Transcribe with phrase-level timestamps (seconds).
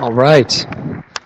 [0.00, 0.66] All right.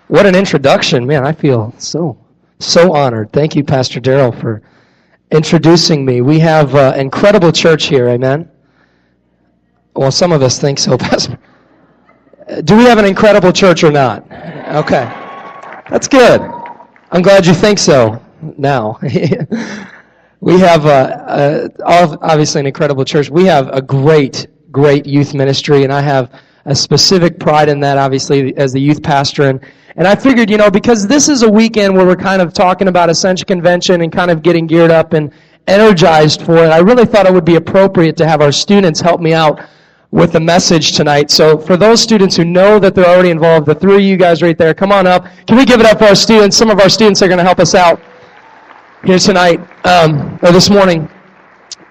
[0.09, 1.07] What an introduction.
[1.07, 2.19] Man, I feel so,
[2.59, 3.33] so honored.
[3.33, 4.63] Thank you, Pastor Daryl, for
[5.31, 6.21] introducing me.
[6.21, 8.51] We have uh, incredible church here, amen?
[9.97, 11.39] Well, some of us think so, Pastor.
[12.65, 14.25] Do we have an incredible church or not?
[14.75, 15.05] Okay.
[15.89, 16.43] That's good.
[17.11, 18.23] I'm glad you think so
[18.59, 18.99] now.
[20.41, 23.31] we have uh, uh, obviously an incredible church.
[23.31, 26.31] We have a great, great youth ministry, and I have
[26.69, 29.45] a specific pride in that, obviously, as the youth pastor.
[29.45, 29.61] And,
[29.97, 32.89] and I figured, you know, because this is a weekend where we're kind of talking
[32.89, 35.33] about Ascension Convention and kind of getting geared up and
[35.67, 39.21] energized for it, I really thought it would be appropriate to have our students help
[39.21, 39.61] me out
[40.11, 41.31] with the message tonight.
[41.31, 44.43] So for those students who know that they're already involved, the three of you guys
[44.43, 45.27] right there, come on up.
[45.47, 46.57] Can we give it up for our students?
[46.57, 48.01] Some of our students are going to help us out
[49.05, 51.09] here tonight um, or this morning.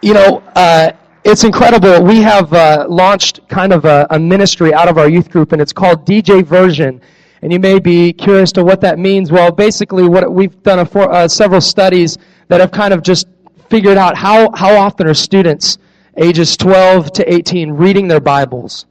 [0.04, 0.92] You know, uh,
[1.28, 2.02] it's incredible.
[2.06, 5.62] We have uh, launched kind of a, a, ministry out of our youth group, and
[5.62, 7.02] it's called DJ Version.
[7.42, 9.30] And you may be curious to what that means.
[9.30, 12.18] Well, basically, what we've done for, uh, several studies
[12.48, 13.28] that have kind of just
[13.70, 15.80] figured out how, how often are students
[16.16, 18.86] ages 12 to 18 reading their Bibles.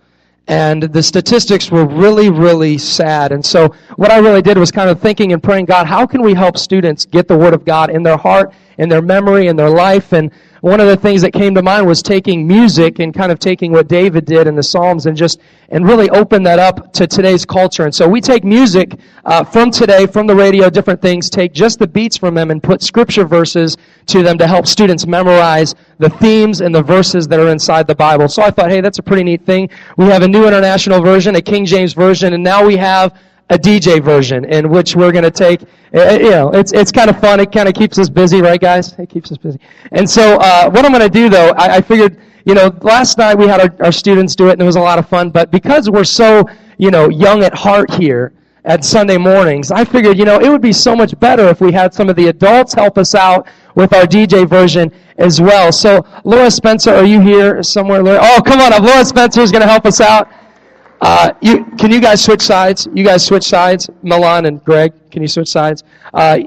[0.46, 3.32] And the statistics were really, really sad.
[3.32, 6.20] And so what I really did was kind of thinking and praying, God, how can
[6.20, 9.56] we help students get the Word of God in their heart, in their memory, in
[9.56, 10.12] their life?
[10.12, 10.30] And
[10.66, 13.70] one of the things that came to mind was taking music and kind of taking
[13.70, 17.44] what David did in the Psalms and just and really open that up to today's
[17.44, 17.84] culture.
[17.84, 21.78] And so we take music uh, from today, from the radio, different things, take just
[21.78, 26.10] the beats from them and put scripture verses to them to help students memorize the
[26.10, 28.28] themes and the verses that are inside the Bible.
[28.28, 29.70] So I thought, hey, that's a pretty neat thing.
[29.96, 33.16] We have a new international version, a King James version, and now we have
[33.50, 35.66] a DJ version in which we're going to take, eh,
[36.00, 37.38] eh, you know, it's, it's kind of fun.
[37.38, 38.92] It kind of keeps us busy, right, guys?
[38.94, 39.60] It keeps us busy.
[39.92, 43.18] And so, uh, what I'm going to do, though, I, I, figured, you know, last
[43.18, 45.30] night we had our, our students do it and it was a lot of fun,
[45.30, 48.32] but because we're so, you know, young at heart here
[48.64, 51.70] at Sunday mornings, I figured, you know, it would be so much better if we
[51.70, 53.46] had some of the adults help us out
[53.76, 55.70] with our DJ version as well.
[55.70, 58.02] So, Laura Spencer, are you here somewhere?
[58.02, 58.18] Laura?
[58.20, 58.82] Oh, come on up.
[58.82, 60.28] Laura Spencer is going to help us out.
[61.00, 62.88] Uh, you, can you guys switch sides?
[62.94, 63.90] You guys switch sides?
[64.02, 65.84] Milan and Greg, can you switch sides?
[66.14, 66.40] Uh,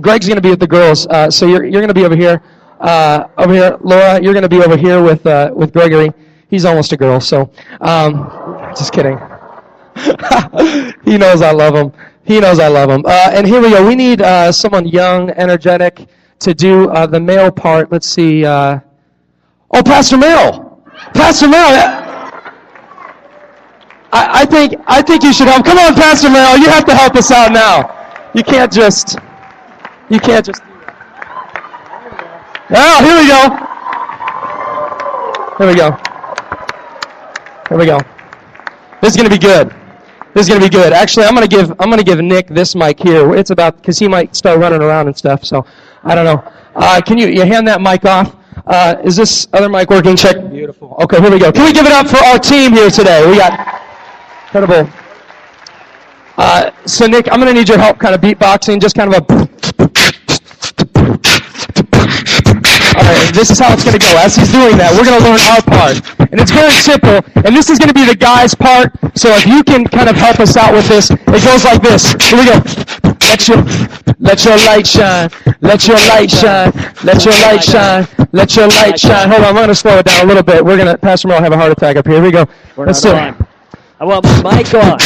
[0.00, 2.16] Greg's going to be with the girls, uh, so you're, you're going to be over
[2.16, 2.42] here.
[2.80, 6.12] Uh, over here, Laura, you're going to be over here with, uh, with Gregory.
[6.48, 7.50] He's almost a girl, so
[7.80, 8.30] um,
[8.76, 9.18] just kidding.
[11.04, 11.92] he knows I love him.
[12.24, 13.04] He knows I love him.
[13.04, 13.86] Uh, and here we go.
[13.86, 14.20] We need
[14.52, 16.06] someone young, energetic,
[16.40, 17.92] to do the male part.
[17.92, 18.46] Let's see.
[18.46, 18.80] oh,
[19.70, 20.82] Pastor Merrill.
[21.12, 21.99] Pastor Merrill.
[24.12, 25.64] I, I, think I think you should help.
[25.64, 27.96] Come on, Pastor Merrill, you have to help us out now.
[28.34, 29.18] You can't just
[30.08, 30.62] you can't just
[32.72, 33.50] Oh, here we go.
[35.58, 35.90] Here we go.
[37.68, 37.98] Here we go.
[39.02, 39.74] This is gonna be good.
[40.34, 40.92] This is gonna be good.
[40.92, 43.34] Actually, I'm gonna give I'm gonna give Nick this mic here.
[43.34, 45.44] It's about because he might start running around and stuff.
[45.44, 45.66] So
[46.04, 46.52] I don't know.
[46.76, 48.36] Uh, can you you hand that mic off?
[48.66, 50.14] Uh, is this other mic working?
[50.14, 50.36] Check.
[50.50, 50.96] Beautiful.
[51.02, 51.50] Okay, here we go.
[51.50, 53.28] Can we give it up for our team here today?
[53.28, 53.79] We got
[54.52, 54.90] Incredible.
[56.36, 59.22] Uh, so, Nick, I'm going to need your help kind of beatboxing, just kind of
[59.22, 59.32] a.
[62.98, 64.10] All right, this is how it's going to go.
[64.18, 66.02] As he's doing that, we're going to learn our part.
[66.32, 67.22] And it's very simple.
[67.46, 68.90] And this is going to be the guy's part.
[69.14, 72.10] So if you can kind of help us out with this, it goes like this.
[72.18, 72.58] Here we go.
[73.22, 73.62] Let your,
[74.18, 75.30] let your light shine.
[75.60, 76.72] Let your light shine.
[77.04, 78.08] Let your light shine.
[78.32, 79.30] Let your light shine.
[79.30, 80.64] Hold on, I'm going to slow it down a little bit.
[80.64, 82.16] We're going to, Pastor Merle have a heart attack up here.
[82.16, 82.48] Here we go.
[82.76, 83.49] Let's do it.
[84.00, 84.96] I want my mic on.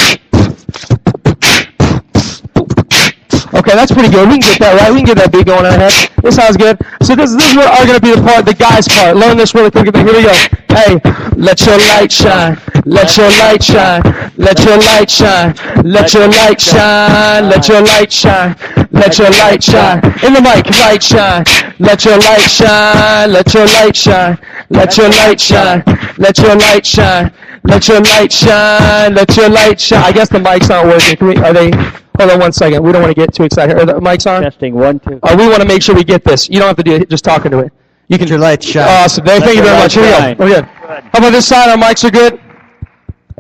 [3.59, 4.29] Okay, that's pretty good.
[4.29, 4.93] We can get that right.
[4.95, 5.91] We can get that beat going on ahead.
[6.23, 6.79] This sounds good.
[7.03, 9.17] So this, this is what are going to be the part, the guys part.
[9.17, 9.91] Learn this really quick.
[9.91, 10.35] Here we go.
[10.71, 11.03] Hey,
[11.35, 12.55] let your light shine.
[12.87, 14.03] Let your light shine.
[14.39, 15.59] Let your light shine.
[15.83, 17.51] Let your light shine.
[17.51, 18.55] Let your light shine.
[18.95, 19.99] Let your light shine.
[20.23, 21.43] In the mic, light shine.
[21.83, 23.27] Let your light shine.
[23.27, 24.39] Let your light shine.
[24.71, 25.83] Let your light shine.
[26.19, 27.35] Let your light shine.
[27.65, 29.15] Let your light shine.
[29.15, 30.05] Let your light shine.
[30.05, 31.27] I guess the mics aren't working.
[31.27, 31.71] We, are they?
[32.19, 32.83] Hold on one second.
[32.83, 33.77] We don't want to get too excited.
[33.77, 34.43] Are the mics on?
[34.43, 35.19] Testing one, two.
[35.23, 36.49] Uh, we want to make sure we get this.
[36.49, 37.09] You don't have to do it.
[37.09, 37.73] Just talking to it.
[38.09, 38.27] You can.
[38.27, 38.89] Let your light shine.
[38.89, 39.25] Awesome.
[39.25, 39.95] Thank you very much.
[39.95, 40.45] Here we go.
[40.45, 40.65] We're good.
[40.65, 41.71] How about this side?
[41.71, 42.41] Our mics are good.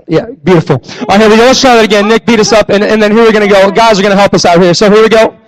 [0.08, 0.76] Yeah, beautiful.
[0.76, 1.44] All right, here we go.
[1.44, 2.08] Let's try that again.
[2.08, 3.70] Nick beat us up, and, and then here we're going to go.
[3.70, 4.75] Guys are going to help us out here.
[4.75, 5.38] So here we go.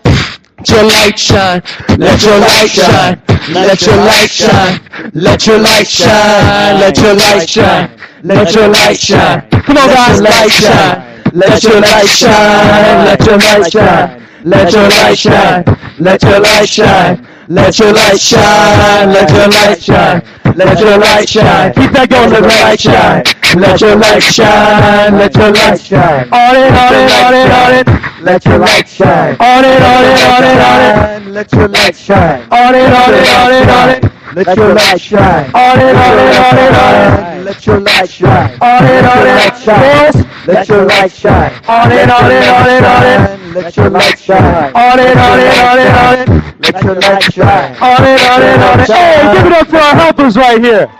[0.58, 1.62] Let your light shine.
[1.99, 3.23] Let your light shine.
[3.53, 4.81] Let your light shine.
[5.12, 6.79] Let your light shine.
[6.79, 7.91] Let your light shine.
[8.23, 9.49] Let your light shine.
[9.50, 11.23] Come on, guys, light shine.
[11.35, 13.05] Let your light shine.
[13.05, 14.23] Let your light shine.
[14.44, 15.64] Let your light shine.
[15.99, 17.26] Let your light shine.
[17.49, 19.13] Let your light shine.
[19.13, 20.23] Let your light shine.
[20.57, 21.73] Let your light shine.
[21.75, 22.31] Keep that going.
[22.31, 23.23] Let your light shine.
[23.61, 25.15] Let your light shine.
[25.15, 26.29] Let your light shine.
[26.33, 28.23] On it, on it, on it, on it.
[28.23, 29.37] Let your light shine.
[29.39, 31.31] On it, on it, on it, on it.
[31.31, 32.43] Let your light shine.
[32.51, 34.16] On it, on it, on it, on it.
[34.37, 35.50] Let your light shine.
[35.55, 37.44] On it, on it, on it, on it.
[37.47, 38.59] Let your light shine.
[38.61, 40.47] On it, on it, yes.
[40.47, 41.53] Let your light shine.
[41.67, 43.55] On it, on it, on it, on it.
[43.55, 44.75] Let your light shine.
[44.75, 46.55] On it, on it, on it, on it.
[46.61, 47.77] Let your light shine.
[47.81, 48.87] On it, on it, on it.
[48.91, 50.93] Hey, give it up for our helpers right here.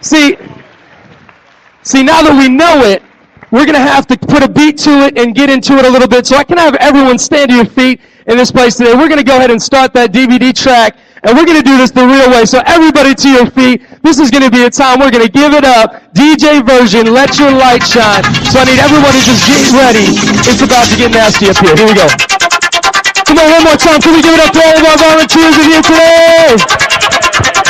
[0.00, 0.36] See,
[1.82, 3.02] see, now that we know it,
[3.50, 5.90] we're going to have to put a beat to it and get into it a
[5.90, 6.24] little bit.
[6.24, 8.94] So I can have everyone stand to your feet in this place today.
[8.94, 11.76] We're going to go ahead and start that DVD track, and we're going to do
[11.76, 12.44] this the real way.
[12.44, 13.84] So everybody to your feet.
[14.02, 16.12] This is going to be a time we're going to give it up.
[16.16, 18.24] DJ version, let your light shine.
[18.48, 20.16] So I need everyone to just get ready.
[20.48, 21.76] It's about to get nasty up here.
[21.76, 22.08] Here we go.
[23.28, 24.00] Come on, one more time.
[24.00, 27.69] Can we give it up to all of our volunteers in here today?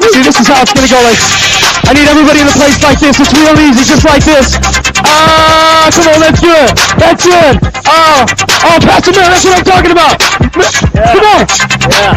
[0.00, 1.00] See, this is how it's gonna go.
[1.04, 1.20] Like,
[1.84, 3.20] I need everybody in the place like this.
[3.20, 4.56] It's real easy, just like this.
[5.04, 6.70] Ah, come on, that's good.
[6.96, 7.54] That's good.
[7.84, 8.24] Oh,
[8.64, 10.16] oh, Pastor Miller, that's what I'm talking about.
[10.96, 11.44] Come on.
[11.92, 12.16] Yeah.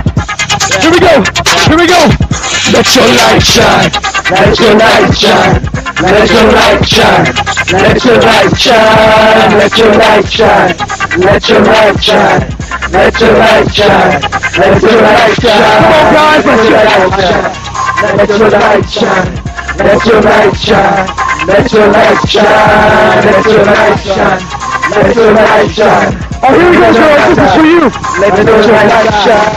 [0.79, 1.19] Here we go.
[1.67, 2.01] Here we go.
[2.71, 3.91] Let your light shine.
[4.31, 5.61] Let your light shine.
[6.01, 7.25] Let your light shine.
[7.71, 9.25] Let your light shine.
[9.51, 10.75] Let your light shine.
[11.19, 12.45] Let your light shine.
[12.91, 14.21] Let your light shine.
[14.57, 15.81] Let your light shine.
[15.81, 16.45] Come on, guys.
[16.45, 17.64] Let your light shine.
[18.01, 19.35] Let your light shine.
[19.77, 21.07] Let your light shine.
[21.47, 23.25] Let your light shine.
[23.25, 24.41] Let your light shine.
[24.91, 26.13] Let your light shine.
[26.43, 27.35] Oh, here we go, girls.
[27.35, 27.83] This is for you.
[28.21, 29.53] Let your light shine.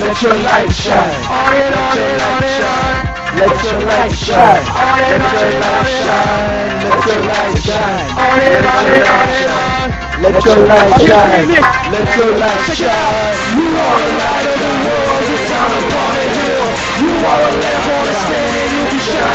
[0.00, 1.14] Let your light shine.
[1.26, 2.94] On it, on it, on on.
[3.38, 4.64] Let your light shine.
[4.68, 6.82] On it, on it, on it, on.
[6.82, 8.08] Let your light shine.
[8.18, 9.90] On it, on it, on on.
[10.22, 11.48] Let your light shine.
[11.92, 13.34] Let your light shine.
[13.58, 15.22] You are the light of the world.
[15.28, 16.68] The town upon a hill.
[17.02, 17.71] You are a lamp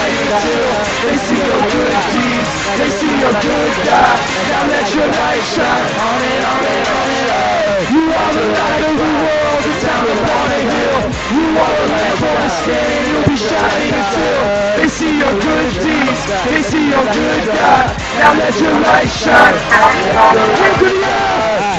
[0.07, 2.51] they see your good deeds.
[2.79, 4.17] They see your good God.
[4.49, 5.91] Now let your light shine.
[5.99, 7.93] On it, on it, on it, on.
[7.93, 9.61] You are the light of the world.
[9.67, 11.01] The town upon a hill.
[11.35, 13.07] You are a lamp on a stand.
[13.09, 14.41] You'll be shining until
[14.79, 16.21] they see your good deeds.
[16.51, 17.87] They see your good God.
[18.19, 19.55] Now let your light shine.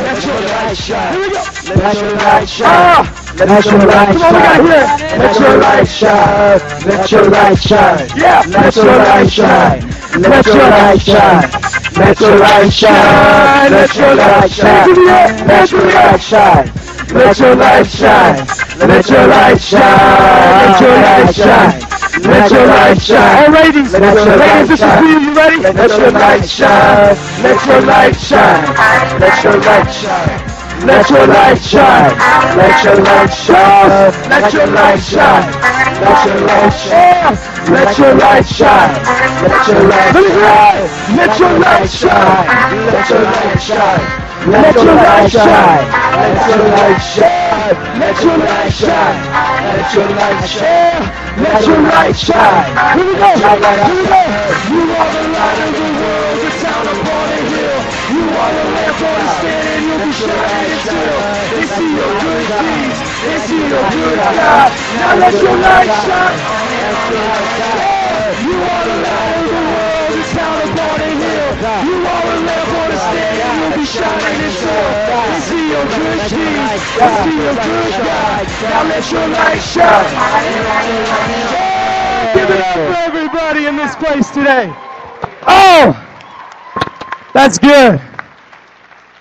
[0.04, 1.12] Let your light shine.
[1.12, 1.42] Here we go.
[1.80, 3.17] Let your light shine.
[3.38, 5.18] Let your light Come on, we gotta shine.
[5.18, 6.60] Let your light shine.
[6.86, 8.08] Let your light shine.
[8.16, 8.42] Yeah.
[8.48, 9.80] Let your light shine.
[10.18, 11.50] Let your light shine.
[11.94, 13.70] Let your light shine.
[13.70, 14.98] Let your light shine.
[15.46, 16.72] Let your light shine.
[17.14, 18.46] Let your light shine.
[18.80, 19.86] Let your light shine.
[20.58, 21.88] Let your light shine.
[22.22, 23.44] Let your light shine.
[23.44, 25.20] All ladies, Let your ladies, this is you.
[25.20, 25.62] You ready?
[25.62, 27.16] Let your light shine.
[27.42, 29.20] Let your light shine.
[29.20, 30.37] Let your light shine.
[30.86, 32.14] Let your light shine.
[32.56, 34.12] Let your light shine.
[34.30, 35.46] Let your light shine.
[36.00, 37.36] Let your light shine.
[37.68, 38.94] Let your light shine.
[39.42, 40.86] Let your light shine.
[41.16, 42.46] Let your light shine.
[42.86, 44.28] Let your light shine.
[44.48, 45.84] Let your light shine.
[46.16, 47.58] Let your light shine.
[47.98, 49.18] Let your light shine.
[49.68, 51.02] Let your light shine.
[51.38, 52.64] Let your light shine.
[52.96, 53.26] Here we go.
[53.26, 53.56] Here
[53.94, 54.22] we go.
[54.68, 55.97] You are the light of the world,
[58.98, 61.18] the lamp stand, and you'll be shining until
[61.54, 62.98] they see your good deeds.
[63.22, 64.70] They see your good God.
[64.98, 66.38] Now let your light shine.
[68.42, 71.50] You are the light of the world, the town upon a hill.
[71.86, 74.86] You are a lamp on a stand, and you'll be shining until
[75.30, 76.82] they see your good deeds.
[76.98, 78.44] They see your good God.
[78.66, 80.10] Now let your light shine.
[82.34, 84.72] Give it up for everybody in this place today.
[85.46, 85.94] Oh,
[87.32, 88.00] that's good.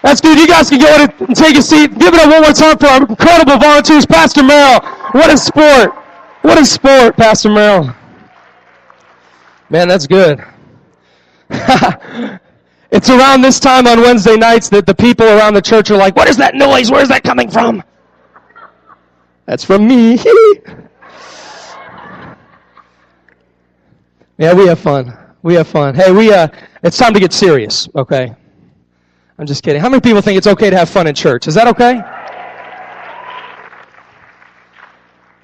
[0.02, 0.38] That's good.
[0.38, 1.98] You guys can go in and take a seat.
[1.98, 4.06] Give it up one more time for our incredible volunteers.
[4.06, 5.94] Pastor Merrill, what a sport.
[6.42, 7.94] What a sport, Pastor Merrill.
[9.70, 10.44] Man, that's good.
[11.50, 16.16] it's around this time on Wednesday nights that the people around the church are like,
[16.16, 16.92] what is that noise?
[16.92, 17.84] Where's that coming from?
[19.46, 20.20] That's from me.
[24.38, 25.18] Yeah, we have fun.
[25.42, 25.96] We have fun.
[25.96, 26.48] Hey, we uh
[26.84, 28.36] it's time to get serious, okay?
[29.40, 29.82] I'm just kidding.
[29.82, 31.48] How many people think it's okay to have fun in church?
[31.48, 32.02] Is that okay?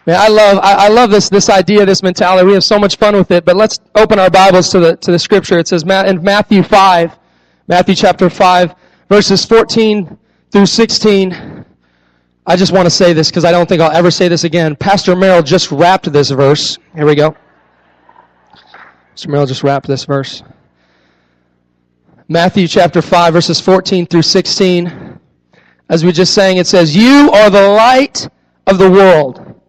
[0.06, 2.46] Man, I love I, I love this this idea, this mentality.
[2.46, 3.46] We have so much fun with it.
[3.46, 5.60] But let's open our Bibles to the to the scripture.
[5.60, 7.18] It says in Matthew five,
[7.68, 8.76] Matthew chapter five,
[9.10, 10.18] verses fourteen
[10.52, 11.64] through sixteen.
[12.46, 14.76] I just want to say this because I don't think I'll ever say this again.
[14.76, 16.78] Pastor Merrill just rapped this verse.
[16.94, 17.38] Here we go.
[19.16, 19.28] Mr.
[19.28, 20.44] Merrill just rapped this verse.
[22.28, 25.20] Matthew chapter 5, verses 14 through 16.
[25.90, 28.28] As we just sang, it says, You are the light
[28.68, 29.62] of the world.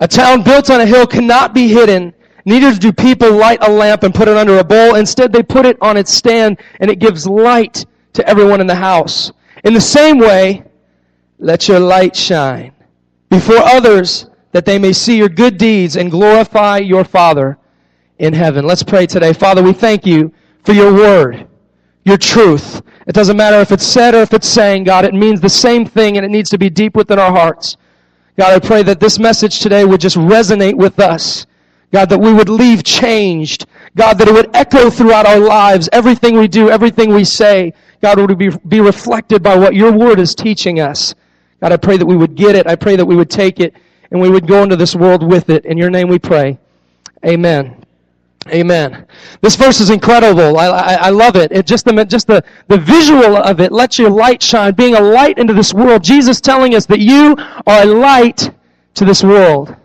[0.00, 4.02] A town built on a hill cannot be hidden, Neither do people light a lamp
[4.02, 4.96] and put it under a bowl.
[4.96, 7.84] Instead, they put it on its stand and it gives light
[8.14, 9.32] to everyone in the house.
[9.64, 10.64] In the same way,
[11.38, 12.72] let your light shine
[13.30, 17.58] before others that they may see your good deeds and glorify your Father
[18.18, 18.66] in heaven.
[18.66, 19.32] Let's pray today.
[19.32, 20.32] Father, we thank you
[20.64, 21.46] for your word,
[22.04, 22.82] your truth.
[23.06, 25.84] It doesn't matter if it's said or if it's saying, God, it means the same
[25.84, 27.76] thing and it needs to be deep within our hearts.
[28.36, 31.46] God, I pray that this message today would just resonate with us.
[31.92, 33.66] God, that we would leave changed.
[33.96, 35.88] God, that it would echo throughout our lives.
[35.92, 40.18] Everything we do, everything we say, God, would be, be reflected by what your word
[40.18, 41.14] is teaching us.
[41.60, 42.66] God, I pray that we would get it.
[42.66, 43.74] I pray that we would take it
[44.10, 45.66] and we would go into this world with it.
[45.66, 46.58] In your name we pray.
[47.26, 47.81] Amen.
[48.48, 49.06] Amen.
[49.40, 50.58] This verse is incredible.
[50.58, 51.52] I, I, I, love it.
[51.52, 53.70] It just the just the, the visual of it.
[53.70, 54.74] Let your light shine.
[54.74, 56.02] Being a light into this world.
[56.02, 58.50] Jesus telling us that you are a light
[58.94, 59.76] to this world.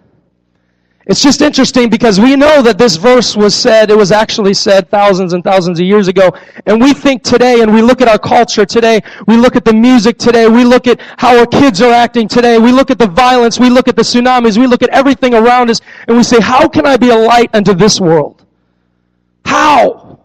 [1.08, 4.90] It's just interesting because we know that this verse was said, it was actually said
[4.90, 6.34] thousands and thousands of years ago.
[6.66, 9.72] And we think today, and we look at our culture today, we look at the
[9.72, 13.08] music today, we look at how our kids are acting today, we look at the
[13.08, 16.42] violence, we look at the tsunamis, we look at everything around us, and we say,
[16.42, 18.37] how can I be a light unto this world?
[19.48, 20.20] How?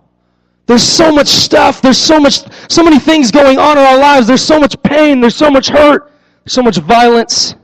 [0.66, 4.26] There's so much stuff, there's so much, so many things going on in our lives,
[4.26, 6.12] there's so much pain, there's so much hurt,
[6.46, 7.54] so much violence.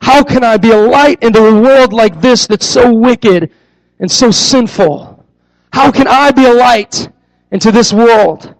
[0.00, 3.52] How can I be a light into a world like this that's so wicked
[4.00, 5.24] and so sinful?
[5.72, 7.08] How can I be a light
[7.52, 8.52] into this world?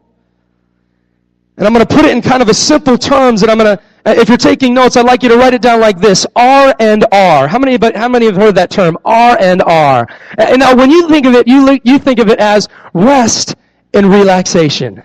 [1.57, 3.76] And I'm going to put it in kind of a simple terms and I'm going
[3.76, 6.26] to Uh, if you're taking notes, I'd like you to write it down like this:
[6.34, 7.46] R and R.
[7.46, 7.76] How many?
[7.76, 8.96] But how many have heard that term?
[9.04, 10.08] R and R.
[10.38, 13.56] Uh, and now, when you think of it, you you think of it as rest
[13.92, 15.02] and relaxation.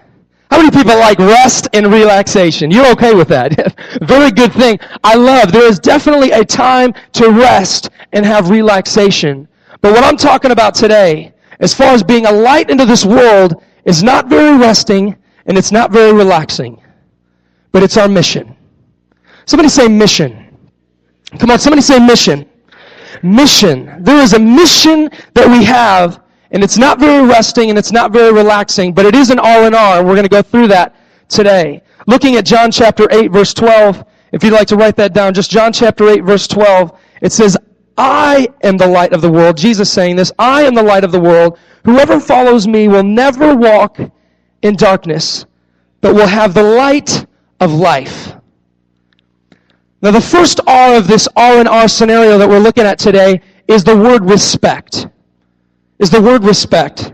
[0.50, 2.72] How many people like rest and relaxation?
[2.72, 3.76] You're okay with that.
[4.04, 4.80] Very good thing.
[5.04, 9.50] I love, there is definitely a time to rest and have relaxation.
[9.82, 13.64] But what I'm talking about today, as far as being a light into this world,
[13.84, 15.18] is not very resting
[15.48, 16.80] and it's not very relaxing.
[17.74, 18.56] But it's our mission.
[19.46, 20.58] Somebody say mission.
[21.40, 22.50] Come on, somebody say mission.
[23.22, 24.04] Mission.
[24.04, 26.24] There is a mission that we have
[26.54, 29.98] and it's not very resting and it's not very relaxing, but it is an R&R,
[29.98, 30.96] and we're going to go through that
[31.28, 31.82] today.
[32.06, 35.50] Looking at John chapter 8, verse 12, if you'd like to write that down, just
[35.50, 37.58] John chapter 8, verse 12, it says,
[37.98, 39.58] I am the light of the world.
[39.58, 41.58] Jesus saying this, I am the light of the world.
[41.86, 44.00] Whoever follows me will never walk
[44.62, 45.46] in darkness,
[46.02, 47.26] but will have the light
[47.60, 48.34] of life.
[50.04, 53.42] Now the first R of this R and R scenario that we're looking at today
[53.68, 55.08] is the word respect
[56.04, 57.14] is the word respect.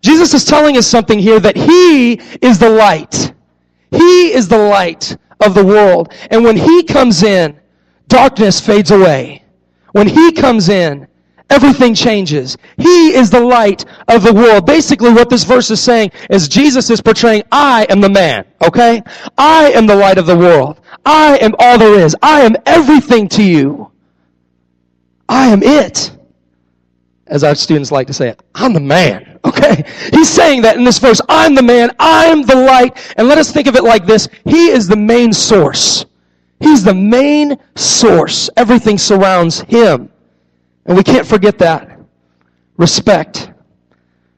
[0.00, 3.34] Jesus is telling us something here that He is the light.
[3.90, 6.12] He is the light of the world.
[6.30, 7.60] And when He comes in,
[8.08, 9.44] darkness fades away.
[9.92, 11.06] When He comes in,
[11.50, 12.56] everything changes.
[12.78, 14.64] He is the light of the world.
[14.64, 19.02] Basically, what this verse is saying is Jesus is portraying, I am the man, okay?
[19.36, 20.80] I am the light of the world.
[21.04, 22.16] I am all there is.
[22.22, 23.90] I am everything to you.
[25.28, 26.12] I am it
[27.30, 29.26] as our students like to say, I'm the man.
[29.42, 29.84] Okay?
[30.12, 31.18] He's saying that in this verse.
[31.26, 31.90] I'm the man.
[31.98, 33.14] I'm the light.
[33.16, 34.28] And let us think of it like this.
[34.44, 36.04] He is the main source.
[36.60, 38.50] He's the main source.
[38.58, 40.10] Everything surrounds him.
[40.84, 41.98] And we can't forget that.
[42.76, 43.50] Respect.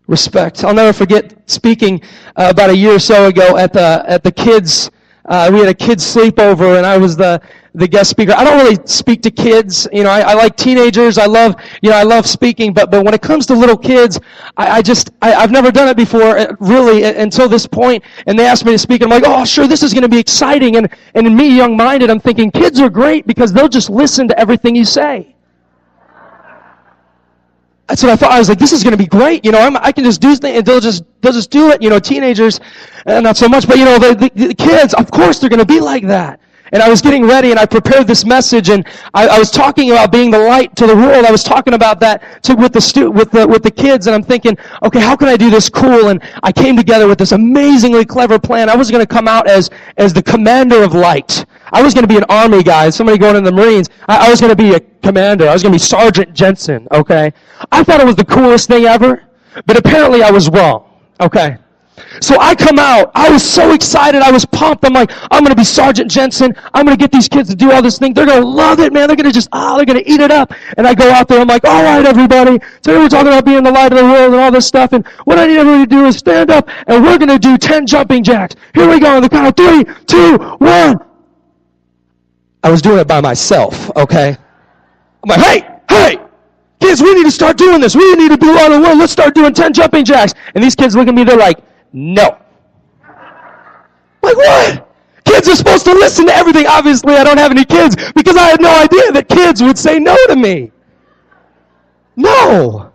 [0.07, 0.62] Respect.
[0.62, 2.00] I'll never forget speaking
[2.37, 4.88] uh, about a year or so ago at the, at the kids'
[5.26, 7.41] uh, we had a kids sleepover and I was the
[7.75, 8.33] the guest speaker.
[8.37, 9.88] I don't really speak to kids.
[9.93, 11.17] You know, I, I like teenagers.
[11.17, 12.73] I love, you know, I love speaking.
[12.75, 14.21] But, but when it comes to little kids,
[14.57, 18.05] I, I just, I, have never done it before, uh, really, until this point.
[18.26, 20.09] And they asked me to speak, and I'm like, oh, sure, this is going to
[20.09, 20.76] be exciting.
[20.76, 24.38] And, and in me, young-minded, I'm thinking, kids are great because they'll just listen to
[24.38, 25.32] everything you say.
[27.89, 28.33] That's what I thought.
[28.33, 29.45] I was like, this is going to be great.
[29.45, 31.83] You know, I'm, i can just do things, and they'll just, they'll just do it.
[31.83, 32.61] You know, teenagers,
[33.07, 35.61] uh, not so much, but you know, the, the, the kids, of course, they're going
[35.61, 36.41] to be like that
[36.73, 39.91] and I was getting ready and I prepared this message and I, I was talking
[39.91, 41.25] about being the light to the world.
[41.25, 44.15] I was talking about that to, with the stu- with the with the kids and
[44.15, 46.09] I'm thinking, okay, how can I do this cool?
[46.09, 48.71] And I came together with this amazingly clever plan.
[48.71, 51.45] I was going to come out as as the commander of light.
[51.73, 53.88] I was going to be an army guy, somebody going in the Marines.
[54.09, 55.49] I, I was going to be a commander.
[55.49, 56.87] I was going to be Sergeant Jensen.
[56.93, 57.33] Okay,
[57.71, 59.25] I thought it was the coolest thing ever,
[59.67, 60.88] but apparently I was wrong.
[61.21, 61.57] Okay.
[62.21, 63.11] So I come out.
[63.14, 64.23] I was so excited.
[64.23, 64.85] I was pumped.
[64.85, 66.55] I'm like, I'm going to be Sergeant Jensen.
[66.73, 68.14] I'm going to get these kids to do all this thing.
[68.14, 69.09] They're going to love it, man.
[69.09, 70.52] They're going to just, ah, oh, they're going to eat it up.
[70.76, 71.41] And I go out there.
[71.41, 72.59] I'm like, all right, everybody.
[72.83, 74.93] Today we're talking about being the light of the world and all this stuff.
[74.93, 77.59] And what I need everybody to do is stand up and we're going to do
[77.59, 78.57] 10 jumping jacks.
[78.75, 79.17] Here we go.
[79.17, 81.12] On the count three, two, one.
[82.62, 84.37] I was doing it by myself, okay?
[85.23, 86.19] I'm like, hey, hey,
[86.81, 87.97] kids, we need to start doing this.
[87.97, 88.99] We need to be on the world.
[88.99, 90.35] Let's start doing 10 jumping jacks.
[90.54, 91.59] And these kids look at me, they're like,
[91.92, 92.38] no.
[94.23, 94.88] Like what?
[95.25, 96.66] Kids are supposed to listen to everything.
[96.66, 99.99] Obviously, I don't have any kids because I had no idea that kids would say
[99.99, 100.73] no to me.
[102.16, 102.92] No.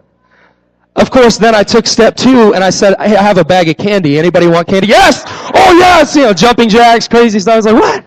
[0.96, 3.70] Of course, then I took step two and I said, hey, I have a bag
[3.70, 4.18] of candy.
[4.18, 4.88] Anybody want candy?
[4.88, 5.24] Yes!
[5.28, 6.16] Oh, yes!
[6.16, 7.54] You know, jumping jacks, crazy stuff.
[7.54, 8.06] I was like, what?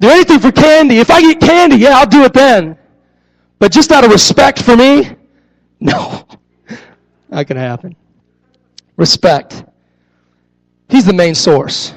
[0.00, 0.98] Do anything for candy.
[0.98, 2.76] If I get candy, yeah, I'll do it then.
[3.58, 5.16] But just out of respect for me,
[5.80, 6.26] no.
[7.30, 7.96] Going to happen.
[8.96, 9.64] Respect.
[10.88, 11.94] He's the main source.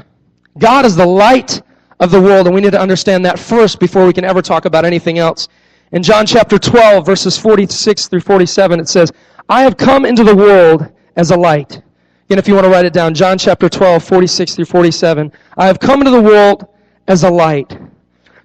[0.58, 1.62] God is the light
[2.00, 4.66] of the world, and we need to understand that first before we can ever talk
[4.66, 5.48] about anything else.
[5.92, 9.12] In John chapter 12, verses 46 through 47, it says,
[9.50, 11.82] I have come into the world as a light.
[12.26, 15.32] Again, if you want to write it down, John chapter 12, 46 through 47.
[15.58, 16.68] I have come into the world
[17.08, 17.80] as a light,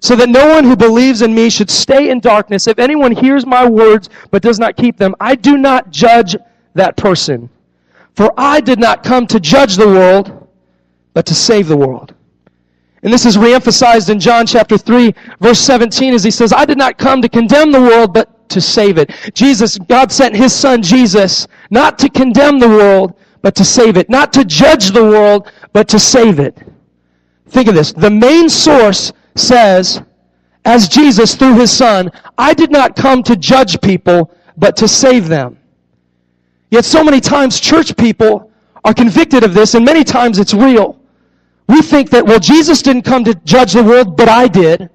[0.03, 2.67] so that no one who believes in me should stay in darkness.
[2.67, 6.35] If anyone hears my words but does not keep them, I do not judge
[6.73, 7.49] that person.
[8.13, 10.45] For I did not come to judge the world,
[11.13, 12.13] but to save the world.
[13.03, 16.77] And this is reemphasized in John chapter 3, verse 17, as he says, I did
[16.77, 19.09] not come to condemn the world, but to save it.
[19.33, 24.09] Jesus, God sent his son Jesus, not to condemn the world, but to save it.
[24.09, 26.57] Not to judge the world, but to save it.
[27.47, 27.93] Think of this.
[27.93, 30.01] The main source says,
[30.65, 35.27] as Jesus through his son, I did not come to judge people, but to save
[35.27, 35.57] them.
[36.71, 38.51] Yet so many times church people
[38.83, 40.99] are convicted of this, and many times it's real.
[41.67, 44.89] We think that, well, Jesus didn't come to judge the world, but I did.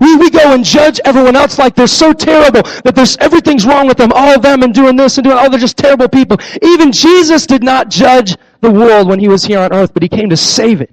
[0.00, 3.86] We, we go and judge everyone else like they're so terrible that there's everything's wrong
[3.86, 6.36] with them, all of them, and doing this and doing, oh, they're just terrible people.
[6.62, 10.08] Even Jesus did not judge the world when he was here on earth, but he
[10.08, 10.90] came to save it.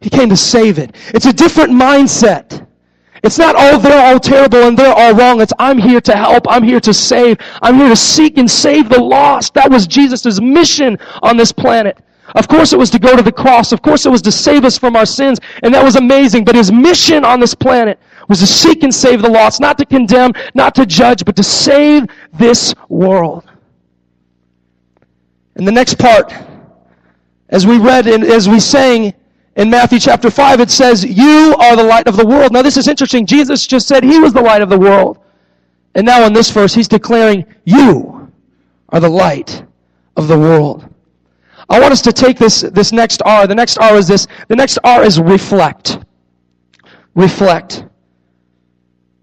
[0.00, 0.96] He came to save it.
[1.08, 2.66] It's a different mindset.
[3.22, 5.42] It's not, oh, they're all terrible and they're all wrong.
[5.42, 6.46] It's, I'm here to help.
[6.48, 7.36] I'm here to save.
[7.60, 9.52] I'm here to seek and save the lost.
[9.54, 11.98] That was Jesus' mission on this planet.
[12.34, 13.72] Of course it was to go to the cross.
[13.72, 15.38] Of course it was to save us from our sins.
[15.62, 16.44] And that was amazing.
[16.44, 17.98] But his mission on this planet
[18.28, 21.42] was to seek and save the lost, not to condemn, not to judge, but to
[21.42, 23.44] save this world.
[25.56, 26.32] And the next part,
[27.50, 29.12] as we read and as we sang
[29.56, 32.52] in Matthew chapter 5, it says, You are the light of the world.
[32.52, 33.26] Now this is interesting.
[33.26, 35.18] Jesus just said he was the light of the world.
[35.94, 38.30] And now in this verse, he's declaring, You
[38.90, 39.64] are the light
[40.16, 40.88] of the world.
[41.68, 43.46] I want us to take this, this next R.
[43.46, 44.26] The next R is this.
[44.48, 45.98] The next R is reflect.
[47.14, 47.84] Reflect.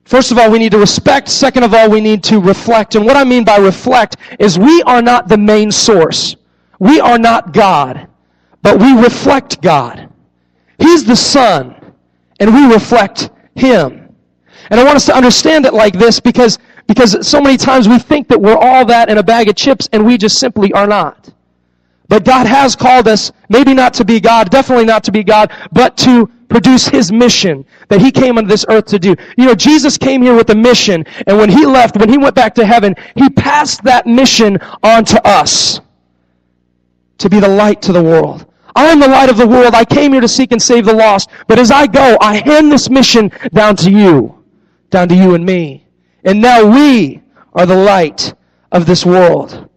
[0.05, 1.27] First of all, we need to respect.
[1.27, 2.95] Second of all, we need to reflect.
[2.95, 6.35] And what I mean by reflect is we are not the main source.
[6.79, 8.07] We are not God,
[8.61, 10.09] but we reflect God.
[10.79, 11.75] He's the Son,
[12.39, 14.15] and we reflect Him.
[14.69, 17.99] And I want us to understand it like this because, because so many times we
[17.99, 20.87] think that we're all that in a bag of chips, and we just simply are
[20.87, 21.29] not.
[22.09, 25.51] But God has called us, maybe not to be God, definitely not to be God,
[25.71, 29.15] but to produce His mission that He came on this earth to do.
[29.37, 32.35] You know, Jesus came here with a mission, and when He left, when He went
[32.35, 35.81] back to heaven, He passed that mission on to us
[37.17, 38.45] to be the light to the world.
[38.77, 39.73] I am the light of the world.
[39.73, 41.31] I came here to seek and save the lost.
[41.47, 44.45] But as I go, I hand this mission down to you,
[44.91, 45.87] down to you and me.
[46.23, 48.35] And now we are the light
[48.71, 49.67] of this world.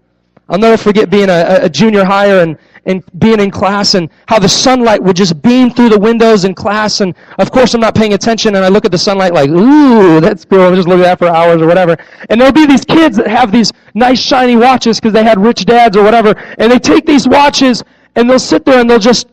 [0.51, 4.39] I'll never forget being a, a junior higher and, and being in class and how
[4.39, 7.01] the sunlight would just beam through the windows in class.
[7.01, 10.21] And of course, I'm not paying attention and I look at the sunlight like, ooh,
[10.21, 10.61] that's cool.
[10.61, 11.97] I'm just looking at that for hours or whatever.
[12.29, 15.65] And there'll be these kids that have these nice shiny watches because they had rich
[15.65, 16.37] dads or whatever.
[16.59, 17.83] And they take these watches
[18.17, 19.29] and they'll sit there and they'll just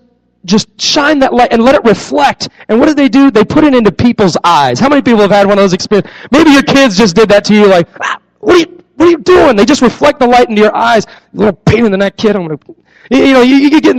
[0.45, 2.49] just shine that light and let it reflect.
[2.69, 3.29] And what do they do?
[3.29, 4.79] They put it into people's eyes.
[4.79, 6.11] How many people have had one of those experiences?
[6.31, 9.11] Maybe your kids just did that to you, like, ah, what are you, what are
[9.11, 9.55] you doing?
[9.55, 11.05] They just reflect the light into your eyes.
[11.33, 12.35] You little pain in the neck kid.
[12.35, 12.59] I'm gonna,
[13.11, 13.97] you know, you, you get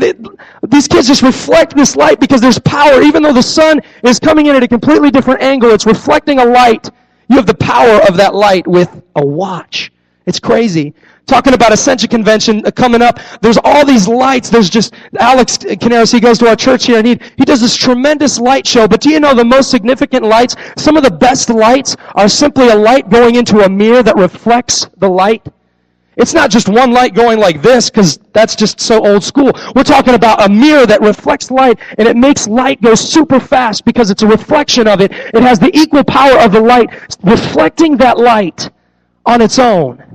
[0.69, 3.03] these kids just reflect this light because there's power.
[3.03, 6.45] Even though the sun is coming in at a completely different angle, it's reflecting a
[6.45, 6.89] light.
[7.29, 9.93] You have the power of that light with a watch.
[10.27, 10.95] It's crazy
[11.29, 13.21] talking about Ascension Convention uh, coming up.
[13.41, 14.51] There's all these lights.
[14.51, 17.77] There's just, Alex Canaris, he goes to our church here and he, he does this
[17.77, 18.89] tremendous light show.
[18.89, 20.57] But do you know the most significant lights?
[20.77, 24.89] Some of the best lights are simply a light going into a mirror that reflects
[24.97, 25.47] the light.
[26.17, 29.53] It's not just one light going like this because that's just so old school.
[29.77, 33.85] We're talking about a mirror that reflects light and it makes light go super fast
[33.85, 35.13] because it's a reflection of it.
[35.13, 36.91] It has the equal power of the light
[37.23, 38.69] reflecting that light
[39.27, 40.08] on its own.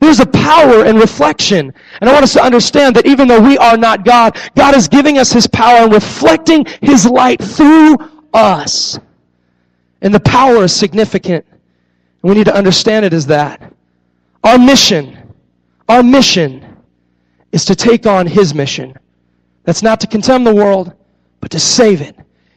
[0.00, 1.72] There's a power in reflection.
[2.00, 4.88] And I want us to understand that even though we are not God, God is
[4.88, 7.96] giving us His power and reflecting His light through
[8.32, 8.98] us.
[10.02, 11.44] And the power is significant.
[11.48, 13.72] And we need to understand it as that.
[14.44, 15.16] Our mission,
[15.88, 16.76] our mission
[17.52, 18.94] is to take on His mission.
[19.64, 20.92] That's not to condemn the world,
[21.40, 22.16] but to save it.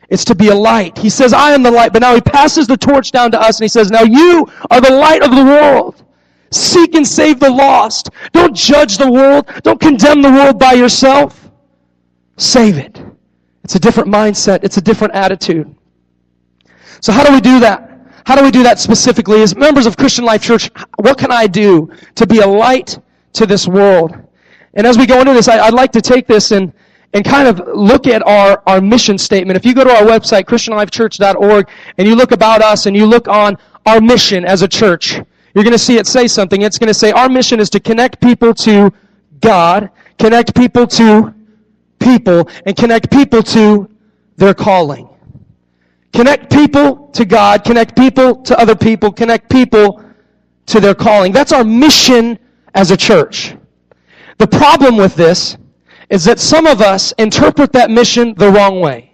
[0.09, 0.97] It's to be a light.
[0.97, 3.59] He says, I am the light, but now he passes the torch down to us
[3.59, 6.03] and he says, Now you are the light of the world.
[6.51, 8.09] Seek and save the lost.
[8.31, 9.47] Don't judge the world.
[9.63, 11.49] Don't condemn the world by yourself.
[12.37, 13.01] Save it.
[13.63, 14.63] It's a different mindset.
[14.63, 15.75] It's a different attitude.
[17.01, 17.85] So how do we do that?
[18.25, 19.41] How do we do that specifically?
[19.41, 22.99] As members of Christian Life Church, what can I do to be a light
[23.33, 24.15] to this world?
[24.73, 26.71] And as we go into this, I, would like to take this and,
[27.13, 29.57] and kind of look at our, our mission statement.
[29.57, 33.27] If you go to our website, christianlifechurch.org, and you look about us and you look
[33.27, 35.19] on our mission as a church,
[35.53, 36.61] you're going to see it say something.
[36.61, 38.91] It's going to say our mission is to connect people to
[39.41, 41.33] God, connect people to
[41.99, 43.89] people, and connect people to
[44.37, 45.09] their calling.
[46.13, 50.03] Connect people to God, connect people to other people, connect people
[50.67, 51.31] to their calling.
[51.31, 52.39] That's our mission
[52.73, 53.55] as a church.
[54.37, 55.57] The problem with this
[56.09, 59.08] is that some of us interpret that mission the wrong way.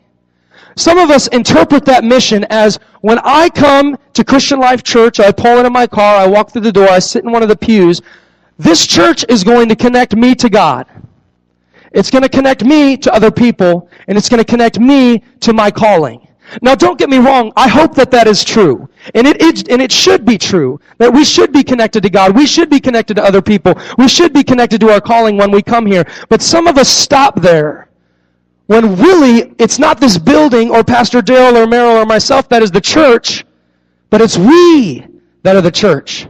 [0.75, 5.31] Some of us interpret that mission as when I come to Christian Life Church, I
[5.31, 7.55] pull into my car, I walk through the door, I sit in one of the
[7.55, 8.01] pews,
[8.57, 10.87] this church is going to connect me to God.
[11.91, 15.53] It's going to connect me to other people, and it's going to connect me to
[15.53, 16.27] my calling.
[16.61, 17.51] Now, don't get me wrong.
[17.55, 18.87] I hope that that is true.
[19.13, 20.79] And it, it, and it should be true.
[20.99, 22.35] That we should be connected to God.
[22.35, 23.73] We should be connected to other people.
[23.97, 26.05] We should be connected to our calling when we come here.
[26.29, 27.89] But some of us stop there.
[28.67, 32.71] When really, it's not this building or Pastor Daryl or Merrill or myself that is
[32.71, 33.45] the church,
[34.09, 35.05] but it's we
[35.43, 36.27] that are the church.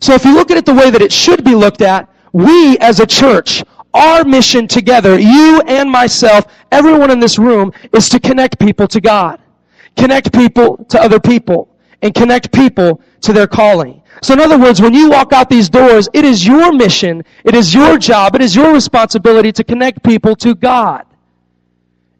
[0.00, 2.78] So if you look at it the way that it should be looked at, we
[2.78, 3.64] as a church
[3.94, 9.00] our mission together, you and myself, everyone in this room, is to connect people to
[9.00, 9.40] God.
[9.96, 11.68] Connect people to other people
[12.00, 14.02] and connect people to their calling.
[14.22, 17.54] So in other words, when you walk out these doors, it is your mission, it
[17.54, 21.04] is your job, it is your responsibility to connect people to God.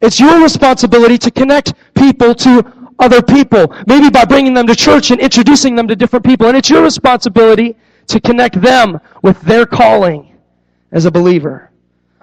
[0.03, 5.11] It's your responsibility to connect people to other people, maybe by bringing them to church
[5.11, 6.47] and introducing them to different people.
[6.47, 10.35] And it's your responsibility to connect them with their calling
[10.91, 11.71] as a believer.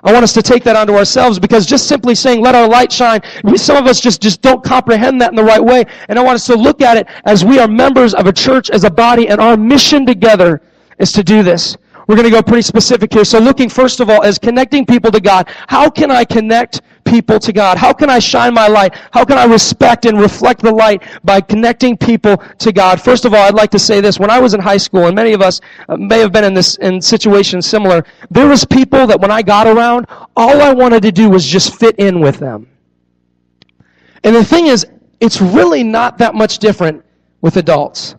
[0.05, 2.93] I want us to take that onto ourselves because just simply saying, let our light
[2.93, 3.23] shine,
[3.57, 5.85] some of us just, just don't comprehend that in the right way.
[6.09, 8.71] And I want us to look at it as we are members of a church,
[8.71, 10.61] as a body, and our mission together
[10.99, 11.79] is to do this.
[12.07, 13.25] We're going to go pretty specific here.
[13.25, 15.49] So looking first of all as connecting people to God.
[15.69, 17.79] How can I connect people to God?
[17.79, 18.95] How can I shine my light?
[19.13, 23.01] How can I respect and reflect the light by connecting people to God?
[23.01, 24.19] First of all, I'd like to say this.
[24.19, 26.55] When I was in high school, and many of us uh, may have been in
[26.55, 31.03] this in situations similar, there was people that when I got around, all I wanted
[31.03, 32.69] to do was just fit in with them.
[34.25, 34.87] And the thing is,
[35.21, 37.05] it's really not that much different
[37.41, 38.17] with adults.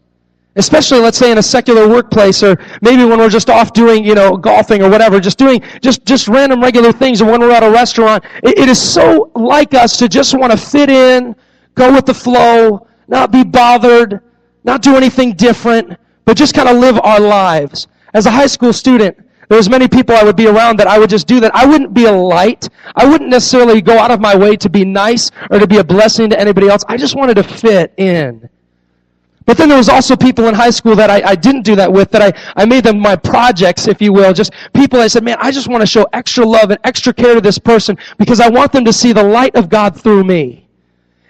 [0.58, 4.16] Especially, let's say, in a secular workplace, or maybe when we're just off doing, you
[4.16, 7.64] know, golfing or whatever, just doing just just random regular things, or when we're at
[7.64, 8.24] a restaurant.
[8.44, 11.36] it, it is so like us to just want to fit in,
[11.76, 14.22] go with the flow, not be bothered,
[14.66, 17.88] not do anything different, but just kind of live our lives.
[18.14, 20.98] As a high school student, there was many people I would be around that I
[20.98, 21.54] would just do that.
[21.54, 22.70] I wouldn't be a light.
[22.96, 25.84] I wouldn't necessarily go out of my way to be nice or to be a
[25.84, 26.86] blessing to anybody else.
[26.88, 28.50] I just wanted to fit in.
[29.46, 31.92] But then there was also people in high school that I, I didn't do that
[31.92, 34.34] with, that I, I made them my projects, if you will.
[34.34, 37.34] Just people I said, man, I just want to show extra love and extra care
[37.34, 40.68] to this person because I want them to see the light of God through me.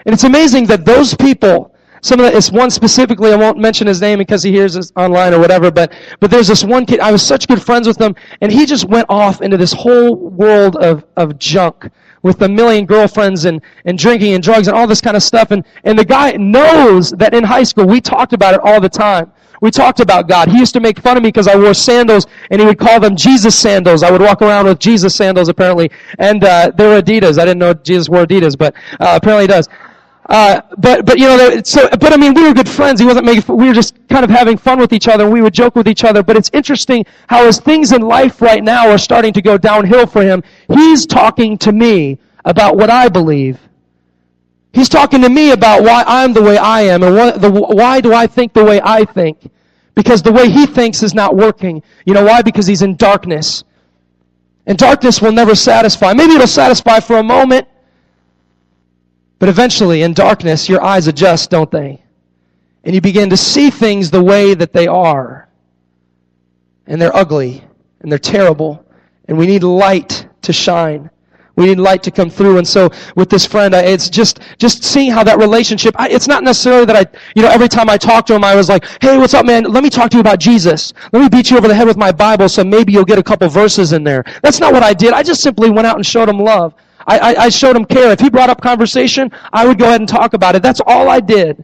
[0.06, 1.71] And it's amazing that those people,
[2.02, 4.92] some of the, it's one specifically, I won't mention his name because he hears this
[4.96, 8.00] online or whatever, but, but there's this one kid, I was such good friends with
[8.00, 11.90] him, and he just went off into this whole world of, of junk
[12.24, 15.52] with a million girlfriends and, and drinking and drugs and all this kind of stuff.
[15.52, 18.90] And, and the guy knows that in high school we talked about it all the
[18.90, 19.32] time.
[19.62, 20.50] We talked about God.
[20.50, 23.00] He used to make fun of me because I wore sandals and he would call
[23.00, 24.02] them Jesus sandals.
[24.02, 25.92] I would walk around with Jesus sandals apparently.
[26.18, 27.38] And, uh, they were Adidas.
[27.40, 29.70] I didn't know Jesus wore Adidas, but, uh, apparently he does.
[30.28, 33.00] Uh, but but you know, so but I mean, we were good friends.
[33.00, 33.56] He wasn't making.
[33.56, 35.30] We were just kind of having fun with each other.
[35.30, 36.24] We would joke with each other.
[36.24, 40.06] But it's interesting how as things in life right now are starting to go downhill
[40.06, 43.60] for him, he's talking to me about what I believe.
[44.74, 48.00] He's talking to me about why I'm the way I am and what, the, why
[48.00, 49.50] do I think the way I think.
[49.96, 51.84] Because the way he thinks is not working.
[52.06, 52.42] You know why?
[52.42, 53.66] Because he's in darkness.
[54.66, 56.14] And darkness will never satisfy.
[56.14, 57.68] Maybe it'll satisfy for a moment,
[59.42, 62.04] but eventually, in darkness, your eyes adjust, don't they?
[62.84, 65.50] And you begin to see things the way that they are.
[66.86, 67.64] And they're ugly,
[68.02, 68.86] and they're terrible,
[69.28, 71.10] and we need light to shine.
[71.56, 72.60] We need light to come through.
[72.60, 76.28] And so with this friend, I, it's just, just seeing how that relationship, I, it's
[76.28, 78.86] not necessarily that I, you know, every time I talk to him, I was like,
[79.02, 79.64] hey, what's up, man?
[79.64, 80.94] Let me talk to you about Jesus.
[81.14, 83.24] Let me beat you over the head with my Bible so maybe you'll get a
[83.24, 84.24] couple verses in there.
[84.44, 85.14] That's not what I did.
[85.14, 86.76] I just simply went out and showed him love.
[87.08, 88.12] I, I, I showed him care.
[88.12, 90.64] If he brought up conversation, I would go ahead and talk about it.
[90.64, 91.64] That's all I did.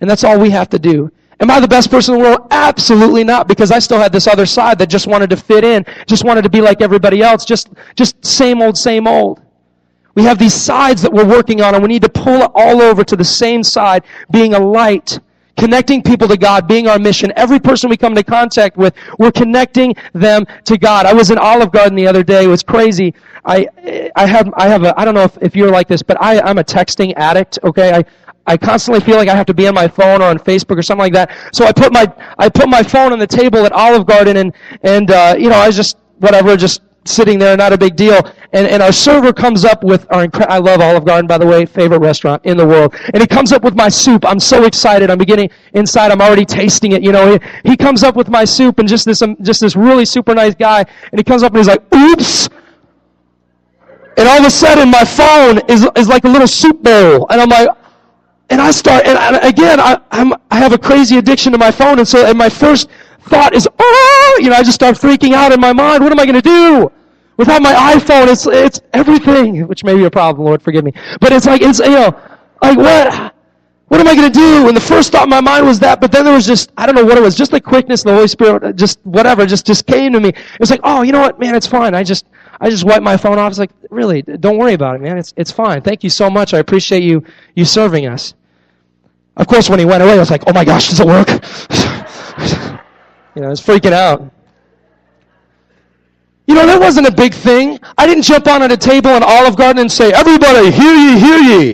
[0.00, 1.10] And that's all we have to do.
[1.40, 2.46] Am I the best person in the world?
[2.50, 5.84] Absolutely not, because I still had this other side that just wanted to fit in,
[6.06, 9.42] just wanted to be like everybody else, just, just same old, same old.
[10.14, 12.80] We have these sides that we're working on, and we need to pull it all
[12.80, 15.18] over to the same side, being a light,
[15.56, 17.32] connecting people to God, being our mission.
[17.36, 21.06] Every person we come into contact with, we're connecting them to God.
[21.06, 22.44] I was in Olive Garden the other day.
[22.44, 23.14] It was crazy.
[23.44, 23.68] I,
[24.16, 26.40] I have, I have a, I don't know if, if you're like this, but I,
[26.40, 27.94] I'm a texting addict, okay?
[27.94, 28.04] I,
[28.46, 30.82] I constantly feel like I have to be on my phone or on Facebook or
[30.82, 31.30] something like that.
[31.52, 34.52] So I put my I put my phone on the table at Olive Garden and
[34.82, 38.20] and uh, you know I was just whatever just sitting there, not a big deal.
[38.52, 41.66] And and our server comes up with our I love Olive Garden by the way,
[41.66, 42.94] favorite restaurant in the world.
[43.12, 44.24] And he comes up with my soup.
[44.24, 45.10] I'm so excited.
[45.10, 46.10] I'm beginning inside.
[46.10, 47.02] I'm already tasting it.
[47.02, 49.76] You know, he, he comes up with my soup and just this um, just this
[49.76, 50.84] really super nice guy.
[51.10, 52.48] And he comes up and he's like, "Oops."
[54.16, 57.26] And all of a sudden, my phone is, is like a little soup bowl.
[57.30, 57.68] And I'm like,
[58.50, 61.98] and I start, and again, I, I'm, I have a crazy addiction to my phone,
[61.98, 62.88] and so, and my first
[63.24, 66.02] thought is, oh, you know, I just start freaking out in my mind.
[66.02, 66.92] What am I going to do?
[67.36, 70.92] Without my iPhone, it's, it's everything, which may be a problem, Lord, forgive me.
[71.20, 72.20] But it's like, it's, you know,
[72.62, 73.34] like what?
[73.88, 74.68] What am I going to do?
[74.68, 76.86] And the first thought in my mind was that, but then there was just, I
[76.86, 79.46] don't know what it was, just the quickness of the Holy Spirit, uh, just whatever,
[79.46, 80.30] just, just came to me.
[80.30, 81.94] It was like, oh, you know what, man, it's fine.
[81.94, 82.26] I just,
[82.60, 83.50] I just wiped my phone off.
[83.50, 85.18] It's like, really, don't worry about it, man.
[85.18, 85.82] It's, it's fine.
[85.82, 86.54] Thank you so much.
[86.54, 88.34] I appreciate you, you serving us.
[89.36, 91.28] Of course, when he went away, I was like, oh my gosh, does it work?
[93.34, 94.30] you know, I was freaking out.
[96.46, 97.78] You know, that wasn't a big thing.
[97.96, 101.18] I didn't jump on at a table in Olive Garden and say, everybody, hear ye,
[101.18, 101.70] hear ye.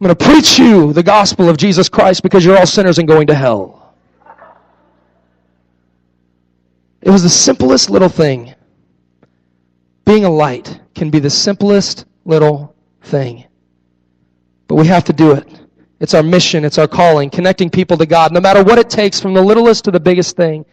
[0.00, 3.06] I'm going to preach you the gospel of Jesus Christ because you're all sinners and
[3.06, 3.94] going to hell.
[7.02, 8.54] It was the simplest little thing.
[10.04, 13.44] Being a light can be the simplest little thing.
[14.68, 15.46] But we have to do it.
[16.00, 19.20] It's our mission, it's our calling, connecting people to God, no matter what it takes
[19.20, 20.64] from the littlest to the biggest thing,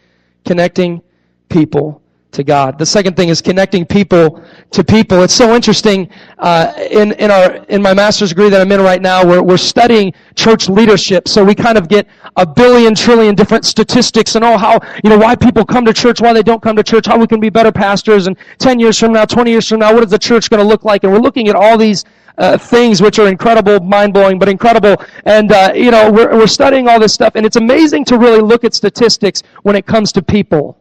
[0.44, 1.02] connecting
[1.48, 2.78] people to God.
[2.78, 5.22] The second thing is connecting people to people.
[5.22, 6.10] It's so interesting.
[6.38, 9.56] Uh, in in our in my master's degree that I'm in right now, we're we're
[9.56, 11.28] studying church leadership.
[11.28, 15.18] So we kind of get a billion trillion different statistics and oh how you know
[15.18, 17.50] why people come to church, why they don't come to church, how we can be
[17.50, 20.50] better pastors, and ten years from now, twenty years from now, what is the church
[20.50, 21.04] going to look like?
[21.04, 22.04] And we're looking at all these
[22.38, 24.96] uh, things which are incredible, mind blowing, but incredible.
[25.24, 28.40] And, uh, you know, we're, we're studying all this stuff, and it's amazing to really
[28.40, 30.77] look at statistics when it comes to people.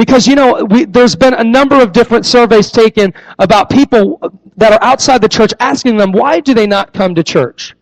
[0.00, 4.18] Because, you know, we, there's been a number of different surveys taken about people
[4.56, 7.76] that are outside the church asking them, why do they not come to church?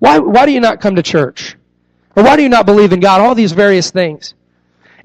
[0.00, 1.56] Why, why do you not come to church?
[2.16, 3.20] Or why do you not believe in God?
[3.20, 4.34] All these various things.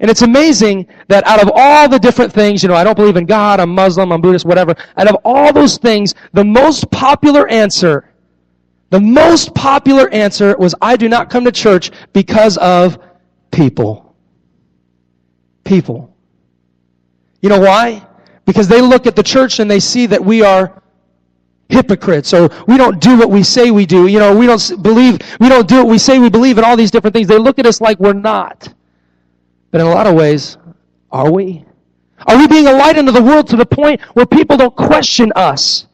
[0.00, 3.16] And it's amazing that out of all the different things, you know, I don't believe
[3.16, 7.46] in God, I'm Muslim, I'm Buddhist, whatever, out of all those things, the most popular
[7.46, 8.12] answer,
[8.90, 12.98] the most popular answer was, I do not come to church because of
[13.52, 14.16] people.
[15.62, 16.15] People.
[17.40, 18.06] You know why?
[18.44, 20.82] Because they look at the church and they see that we are
[21.68, 24.06] hypocrites or we don't do what we say we do.
[24.06, 26.76] You know, we don't believe, we don't do what we say we believe and all
[26.76, 27.28] these different things.
[27.28, 28.72] They look at us like we're not.
[29.70, 30.56] But in a lot of ways,
[31.10, 31.64] are we?
[32.26, 35.32] Are we being a light into the world to the point where people don't question
[35.36, 35.86] us?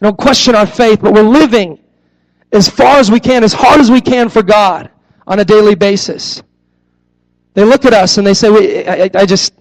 [0.00, 1.78] They don't question our faith, but we're living
[2.52, 4.90] as far as we can, as hard as we can for God
[5.26, 6.42] on a daily basis.
[7.54, 9.54] They look at us and they say, I, I just,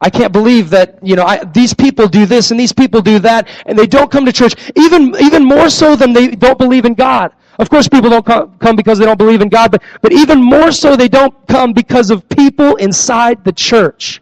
[0.00, 3.18] I can't believe that, you know, I, these people do this and these people do
[3.20, 6.84] that, and they don't come to church, even, even more so than they don't believe
[6.84, 7.32] in God.
[7.58, 10.70] Of course, people don't come because they don't believe in God, but, but even more
[10.70, 14.20] so, they don't come because of people inside the church.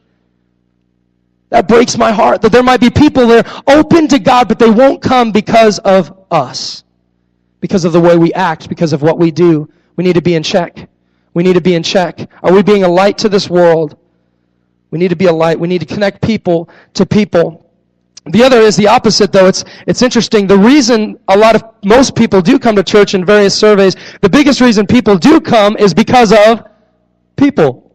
[1.51, 4.71] That breaks my heart that there might be people there open to God, but they
[4.71, 6.85] won't come because of us,
[7.61, 9.69] because of the way we act, because of what we do.
[9.97, 10.89] We need to be in check.
[11.33, 12.29] We need to be in check.
[12.43, 13.97] Are we being a light to this world?
[14.95, 15.59] We need to be a light.
[15.59, 17.69] We need to connect people to people.
[18.27, 19.49] The other is the opposite though.
[19.49, 20.47] It's, it's interesting.
[20.47, 24.29] The reason a lot of, most people do come to church in various surveys, the
[24.29, 26.65] biggest reason people do come is because of
[27.35, 27.93] people.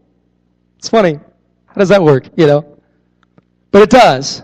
[0.77, 1.21] It's funny.
[1.67, 2.77] How does that work, you know?
[3.71, 4.43] But it does.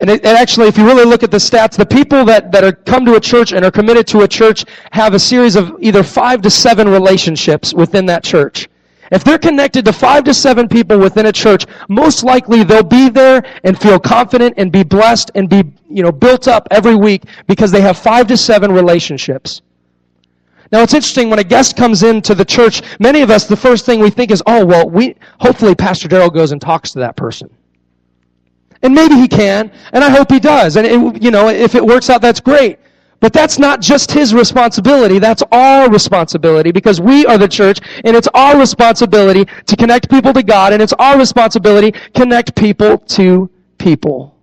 [0.00, 2.72] And, it, actually, if you really look at the stats, the people that, that are
[2.72, 6.02] come to a church and are committed to a church have a series of either
[6.02, 8.70] five to seven relationships within that church.
[9.10, 13.08] If they're connected to five to seven people within a church, most likely they'll be
[13.08, 17.24] there and feel confident and be blessed and be, you know, built up every week
[17.46, 19.62] because they have five to seven relationships.
[20.70, 23.86] Now it's interesting when a guest comes into the church, many of us, the first
[23.86, 27.16] thing we think is, oh, well, we, hopefully Pastor Daryl goes and talks to that
[27.16, 27.48] person.
[28.82, 30.76] And maybe he can, and I hope he does.
[30.76, 32.78] And, it, you know, if it works out, that's great.
[33.20, 38.16] But that's not just his responsibility, that's our responsibility because we are the church and
[38.16, 43.50] it's our responsibility to connect people to God and it's our responsibility connect people to
[43.78, 44.36] people.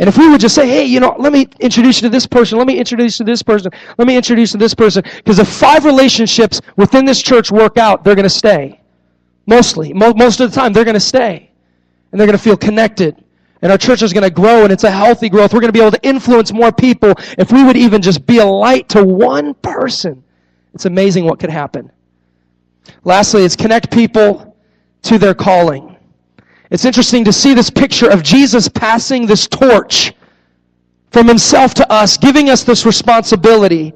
[0.00, 2.26] And if we would just say, hey, you know, let me introduce you to this
[2.26, 5.02] person, let me introduce you to this person, let me introduce you to this person,
[5.16, 8.80] because if five relationships within this church work out, they're going to stay.
[9.46, 9.92] Mostly.
[9.92, 11.50] Most of the time, they're going to stay.
[12.12, 13.24] And they're going to feel connected.
[13.62, 15.52] And our church is going to grow and it's a healthy growth.
[15.52, 18.38] We're going to be able to influence more people if we would even just be
[18.38, 20.22] a light to one person.
[20.74, 21.90] It's amazing what could happen.
[23.04, 24.56] Lastly, it's connect people
[25.02, 25.96] to their calling.
[26.70, 30.12] It's interesting to see this picture of Jesus passing this torch
[31.10, 33.94] from himself to us, giving us this responsibility.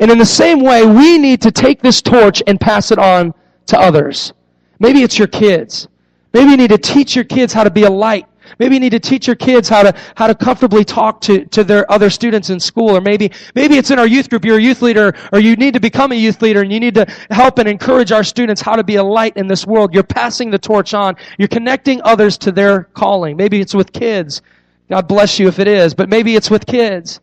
[0.00, 3.34] And in the same way, we need to take this torch and pass it on
[3.66, 4.32] to others.
[4.78, 5.88] Maybe it's your kids.
[6.32, 8.26] Maybe you need to teach your kids how to be a light
[8.58, 11.64] Maybe you need to teach your kids how to, how to comfortably talk to, to
[11.64, 12.90] their other students in school.
[12.96, 14.44] Or maybe, maybe it's in our youth group.
[14.44, 16.94] You're a youth leader or you need to become a youth leader and you need
[16.94, 19.94] to help and encourage our students how to be a light in this world.
[19.94, 21.16] You're passing the torch on.
[21.38, 23.36] You're connecting others to their calling.
[23.36, 24.42] Maybe it's with kids.
[24.88, 27.20] God bless you if it is, but maybe it's with kids.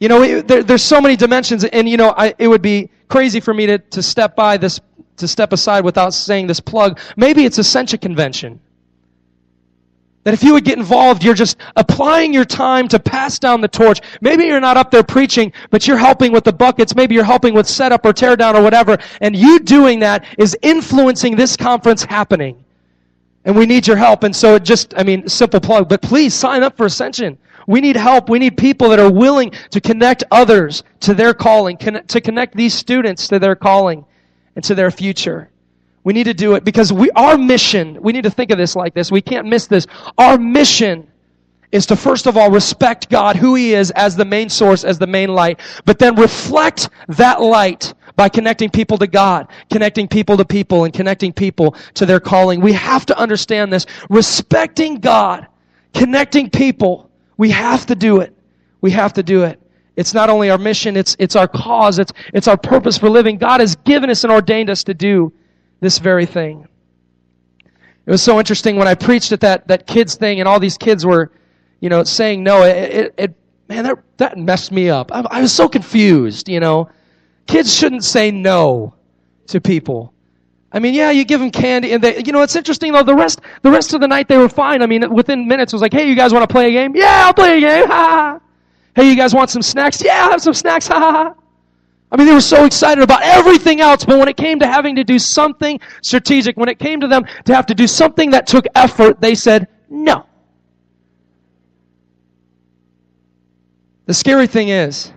[0.00, 3.40] You know, there, there's so many dimensions, and you know, I, it would be crazy
[3.40, 4.80] for me to, to step by this,
[5.16, 6.98] to step aside without saying this plug.
[7.16, 8.60] Maybe it's Ascension Convention.
[10.24, 13.68] That if you would get involved, you're just applying your time to pass down the
[13.68, 14.00] torch.
[14.22, 16.96] Maybe you're not up there preaching, but you're helping with the buckets.
[16.96, 18.98] Maybe you're helping with setup or tear down or whatever.
[19.20, 22.64] And you doing that is influencing this conference happening.
[23.44, 24.24] And we need your help.
[24.24, 27.36] And so it just, I mean, simple plug, but please sign up for Ascension.
[27.66, 28.30] We need help.
[28.30, 32.74] We need people that are willing to connect others to their calling, to connect these
[32.74, 34.04] students to their calling
[34.56, 35.50] and to their future.
[36.04, 38.76] We need to do it because we, our mission, we need to think of this
[38.76, 39.10] like this.
[39.10, 39.86] We can't miss this.
[40.18, 41.08] Our mission
[41.72, 44.98] is to first of all respect God, who He is as the main source, as
[44.98, 50.36] the main light, but then reflect that light by connecting people to God, connecting people
[50.36, 52.60] to people, and connecting people to their calling.
[52.60, 53.86] We have to understand this.
[54.08, 55.48] Respecting God,
[55.94, 58.36] connecting people, we have to do it.
[58.82, 59.60] We have to do it.
[59.96, 63.38] It's not only our mission, it's, it's our cause, it's, it's our purpose for living.
[63.38, 65.32] God has given us and ordained us to do
[65.84, 66.66] this very thing.
[68.06, 70.78] It was so interesting when I preached at that, that kids thing and all these
[70.78, 71.30] kids were,
[71.80, 72.62] you know, saying no.
[72.62, 73.34] It, it, it
[73.68, 75.12] man, that, that messed me up.
[75.12, 76.88] I, I was so confused, you know.
[77.46, 78.94] Kids shouldn't say no
[79.48, 80.14] to people.
[80.72, 83.02] I mean, yeah, you give them candy, and they, you know, it's interesting though.
[83.02, 84.82] The rest, the rest of the night they were fine.
[84.82, 86.96] I mean, within minutes, it was like, "Hey, you guys want to play a game?
[86.96, 87.86] Yeah, I'll play a game.
[87.90, 88.40] Ha ha.
[88.96, 90.02] Hey, you guys want some snacks?
[90.02, 90.88] Yeah, I'll have some snacks.
[90.94, 91.34] Ha ha.
[92.14, 94.94] I mean, they were so excited about everything else, but when it came to having
[94.94, 98.46] to do something strategic, when it came to them to have to do something that
[98.46, 100.24] took effort, they said no.
[104.06, 105.12] The scary thing is,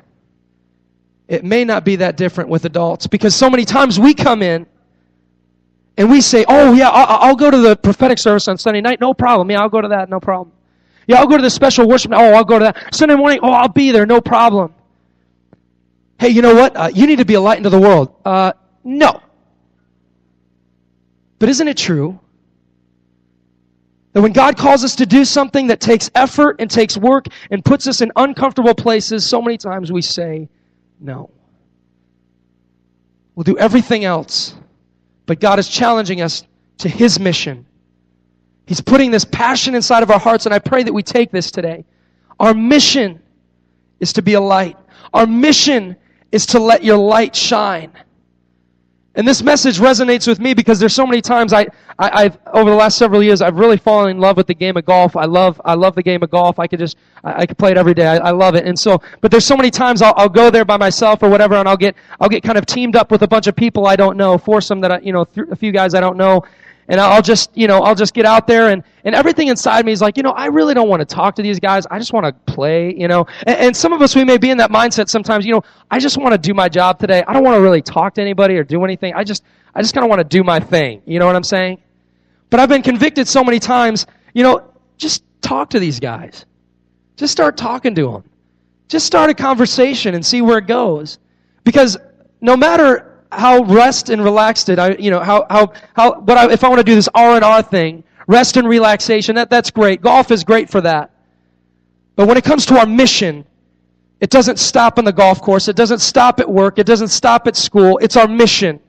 [1.28, 4.66] it may not be that different with adults because so many times we come in
[5.98, 9.00] and we say, oh, yeah, I'll, I'll go to the prophetic service on Sunday night.
[9.00, 9.52] No problem.
[9.52, 10.10] Yeah, I'll go to that.
[10.10, 10.52] No problem.
[11.06, 12.12] Yeah, I'll go to the special worship.
[12.12, 12.96] Oh, I'll go to that.
[12.96, 13.40] Sunday morning.
[13.44, 14.08] Oh, I'll be there.
[14.08, 14.74] No problem
[16.20, 16.76] hey, you know what?
[16.76, 18.16] Uh, you need to be a light into the world.
[18.26, 18.54] Uh,
[18.84, 19.22] no.
[21.40, 22.20] But isn't it true
[24.14, 27.64] that when God calls us to do something that takes effort and takes work and
[27.64, 30.50] puts us in uncomfortable places, so many times we say
[31.00, 31.30] no.
[33.36, 34.56] We'll do everything else.
[35.28, 36.44] But God is challenging us
[36.80, 37.68] to His mission.
[38.66, 41.52] He's putting this passion inside of our hearts, and I pray that we take this
[41.52, 41.86] today.
[42.40, 43.22] Our mission
[44.00, 44.78] is to be a light.
[45.14, 45.96] Our mission
[46.32, 47.92] is to let your light shine.
[49.18, 51.66] And this message resonates with me because there's so many times I,
[51.98, 54.78] I, have over the last several years, I've really fallen in love with the game
[54.78, 55.16] of golf.
[55.16, 56.60] I love, I love the game of golf.
[56.60, 58.06] I could just, I, I could play it every day.
[58.06, 58.68] I, I love it.
[58.68, 61.56] And so, but there's so many times I'll, I'll go there by myself or whatever,
[61.56, 63.96] and I'll get, I'll get kind of teamed up with a bunch of people I
[63.96, 66.44] don't know, foursome that I, you know, th- a few guys I don't know,
[66.90, 69.92] and I'll just, you know, I'll just get out there and, and everything inside me
[69.92, 71.86] is like, you know, I really don't want to talk to these guys.
[71.92, 73.28] I just want to play, you know.
[73.46, 76.00] And, and some of us, we may be in that mindset sometimes, you know, I
[76.00, 77.24] just want to do my job today.
[77.28, 79.14] I don't want to really talk to anybody or do anything.
[79.14, 79.44] I just,
[79.76, 81.02] I just kind of want to do my thing.
[81.06, 81.80] You know what I'm saying?
[82.50, 86.46] But I've been convicted so many times, you know, just talk to these guys.
[87.18, 88.24] Just start talking to them.
[88.88, 91.20] Just start a conversation and see where it goes.
[91.66, 91.98] Because
[92.40, 96.52] no matter how rest and relaxed it, I, you know, how, how, how, what I,
[96.52, 99.72] if I want to do this R and R thing, rest and relaxation, that, that's
[99.72, 100.02] great.
[100.02, 101.12] Golf is great for that.
[102.16, 103.46] But when it comes to our mission,
[104.20, 105.68] it doesn't stop on the golf course.
[105.68, 106.80] It doesn't stop at work.
[106.80, 108.00] It doesn't stop at school.
[108.00, 108.80] It's our mission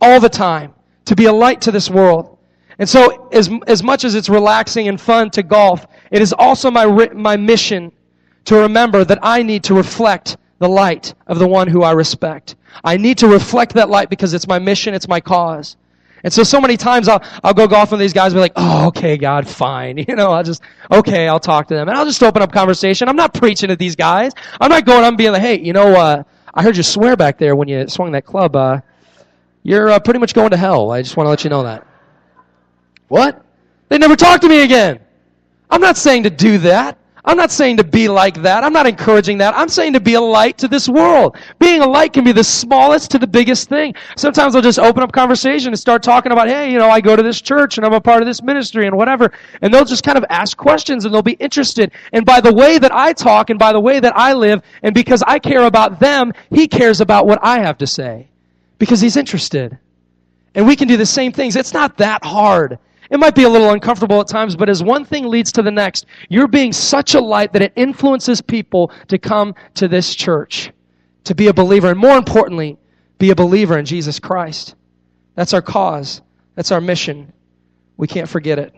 [0.00, 0.72] all the time
[1.06, 2.38] to be a light to this world.
[2.78, 6.70] And so, as, as much as it's relaxing and fun to golf, it is also
[6.70, 7.92] my, my mission
[8.44, 12.54] to remember that I need to reflect the light of the one who I respect.
[12.84, 15.76] I need to reflect that light because it's my mission, it's my cause.
[16.22, 18.52] And so, so many times I'll, I'll go golf with these guys and be like,
[18.54, 19.98] oh, okay, God, fine.
[20.08, 21.88] You know, I'll just, okay, I'll talk to them.
[21.88, 23.08] And I'll just open up conversation.
[23.08, 24.32] I'm not preaching to these guys.
[24.60, 26.22] I'm not going I'm being like, hey, you know, uh,
[26.54, 28.54] I heard you swear back there when you swung that club.
[28.54, 28.80] Uh,
[29.64, 30.92] you're uh, pretty much going to hell.
[30.92, 31.84] I just want to let you know that.
[33.08, 33.44] What?
[33.88, 35.00] They never talk to me again.
[35.70, 36.98] I'm not saying to do that.
[37.24, 38.64] I'm not saying to be like that.
[38.64, 39.54] I'm not encouraging that.
[39.56, 41.36] I'm saying to be a light to this world.
[41.60, 43.94] Being a light can be the smallest to the biggest thing.
[44.16, 47.14] Sometimes I'll just open up conversation and start talking about, hey, you know, I go
[47.14, 49.32] to this church and I'm a part of this ministry and whatever.
[49.60, 51.92] And they'll just kind of ask questions and they'll be interested.
[52.12, 54.92] And by the way that I talk and by the way that I live, and
[54.92, 58.30] because I care about them, he cares about what I have to say.
[58.78, 59.78] Because he's interested.
[60.56, 61.54] And we can do the same things.
[61.54, 62.80] It's not that hard.
[63.12, 65.70] It might be a little uncomfortable at times, but as one thing leads to the
[65.70, 70.70] next, you're being such a light that it influences people to come to this church,
[71.24, 72.78] to be a believer, and more importantly,
[73.18, 74.76] be a believer in Jesus Christ.
[75.34, 76.22] That's our cause.
[76.54, 77.30] That's our mission.
[77.98, 78.74] We can't forget it.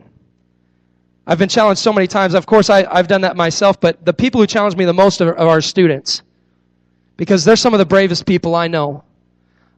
[1.28, 2.35] I've been challenged so many times.
[2.35, 5.20] Of course, I, have done that myself, but the people who challenge me the most
[5.20, 6.22] are, are our students.
[7.16, 9.05] Because they're some of the bravest people I know.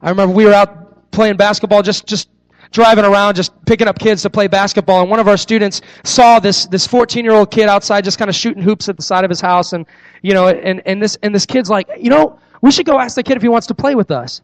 [0.01, 2.31] I remember we were out playing basketball just, just
[2.77, 5.01] driving around just picking up kids to play basketball.
[5.01, 8.29] And one of our students saw this this 14 year old kid outside just kind
[8.29, 9.73] of shooting hoops at the side of his house.
[9.73, 9.87] And
[10.21, 13.17] you know and and this and this kid's like you know we should go ask
[13.17, 14.43] the kid if he wants to play with us.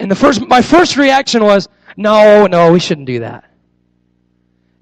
[0.00, 3.44] And the first my first reaction was no no we shouldn't do that.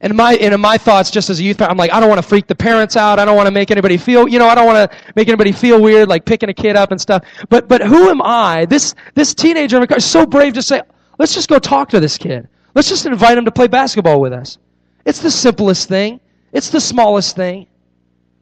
[0.00, 2.22] And my and in my thoughts just as a youth I'm like I don't want
[2.22, 3.18] to freak the parents out.
[3.18, 5.52] I don't want to make anybody feel you know I don't want to make anybody
[5.52, 7.22] feel weird like picking a kid up and stuff.
[7.50, 8.64] But but who am I?
[8.64, 10.80] This this teenager is so brave to say
[11.18, 12.48] let's just go talk to this kid
[12.78, 14.56] Let's just invite him to play basketball with us.
[15.04, 16.20] It's the simplest thing.
[16.52, 17.66] It's the smallest thing.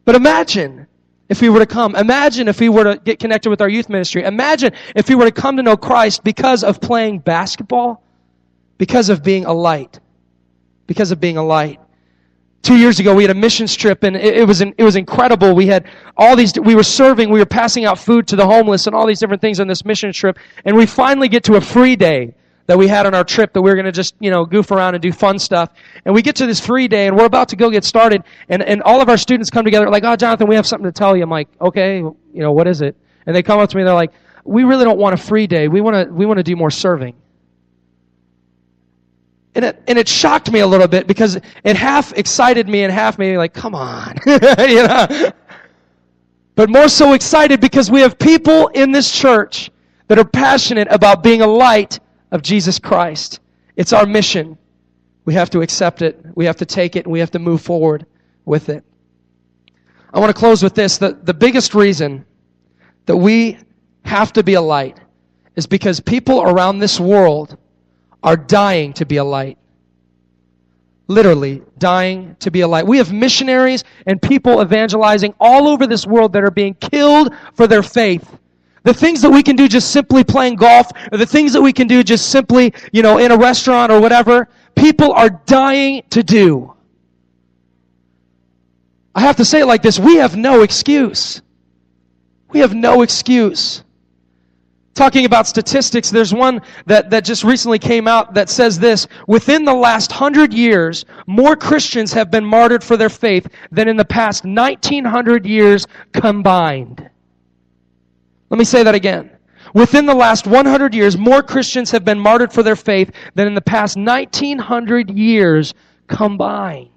[0.04, 0.86] But imagine
[1.30, 1.96] if he were to come.
[1.96, 4.24] Imagine if he were to get connected with our youth ministry.
[4.24, 8.02] Imagine if he were to come to know Christ because of playing basketball,
[8.76, 10.00] because of being a light,
[10.86, 11.80] because of being a light.
[12.60, 15.54] Two years ago, we had a missions trip, and it, it was it was incredible.
[15.54, 16.60] We had all these.
[16.60, 17.30] We were serving.
[17.30, 19.82] We were passing out food to the homeless, and all these different things on this
[19.86, 20.38] mission trip.
[20.66, 22.34] And we finally get to a free day
[22.66, 24.70] that we had on our trip that we were going to just, you know, goof
[24.70, 25.70] around and do fun stuff.
[26.04, 28.62] And we get to this free day and we're about to go get started and,
[28.62, 31.16] and all of our students come together like, oh, Jonathan, we have something to tell
[31.16, 31.22] you.
[31.22, 32.96] I'm like, okay, you know, what is it?
[33.26, 34.12] And they come up to me and they're like,
[34.44, 35.68] we really don't want a free day.
[35.68, 37.14] We want to, we want to do more serving.
[39.54, 42.92] And it, and it shocked me a little bit because it half excited me and
[42.92, 44.18] half made me like, come on.
[44.26, 45.32] you know?
[46.56, 49.70] But more so excited because we have people in this church
[50.08, 52.00] that are passionate about being a light
[52.30, 53.40] of Jesus Christ.
[53.76, 54.58] It's our mission.
[55.24, 56.24] We have to accept it.
[56.34, 58.06] We have to take it we have to move forward
[58.44, 58.84] with it.
[60.12, 60.98] I want to close with this.
[60.98, 62.24] The, the biggest reason
[63.06, 63.58] that we
[64.04, 64.98] have to be a light
[65.56, 67.56] is because people around this world
[68.22, 69.58] are dying to be a light.
[71.08, 72.86] Literally dying to be a light.
[72.86, 77.66] We have missionaries and people evangelizing all over this world that are being killed for
[77.66, 78.28] their faith.
[78.86, 81.72] The things that we can do just simply playing golf, or the things that we
[81.72, 86.22] can do just simply, you know, in a restaurant or whatever, people are dying to
[86.22, 86.72] do.
[89.12, 91.42] I have to say it like this we have no excuse.
[92.52, 93.82] We have no excuse.
[94.94, 99.64] Talking about statistics, there's one that, that just recently came out that says this Within
[99.64, 104.04] the last hundred years, more Christians have been martyred for their faith than in the
[104.04, 107.10] past 1900 years combined.
[108.50, 109.30] Let me say that again.
[109.74, 113.54] Within the last 100 years, more Christians have been martyred for their faith than in
[113.54, 115.74] the past 1900 years
[116.06, 116.90] combined.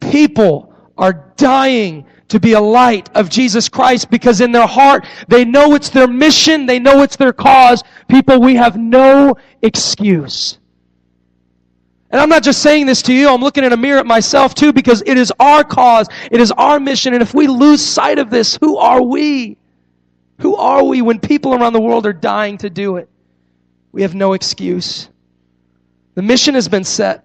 [0.00, 5.44] People are dying to be a light of Jesus Christ because in their heart they
[5.44, 7.82] know it's their mission, they know it's their cause.
[8.08, 10.58] People, we have no excuse.
[12.10, 14.54] And I'm not just saying this to you, I'm looking in a mirror at myself
[14.54, 18.18] too because it is our cause, it is our mission, and if we lose sight
[18.18, 19.56] of this, who are we?
[20.40, 23.08] Who are we when people around the world are dying to do it?
[23.92, 25.08] We have no excuse.
[26.14, 27.24] The mission has been set.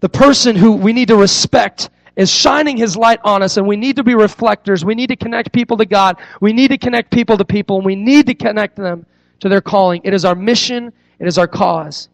[0.00, 3.76] The person who we need to respect is shining his light on us, and we
[3.76, 4.84] need to be reflectors.
[4.84, 6.16] We need to connect people to God.
[6.40, 9.06] We need to connect people to people, and we need to connect them
[9.38, 10.00] to their calling.
[10.02, 12.08] It is our mission, it is our cause,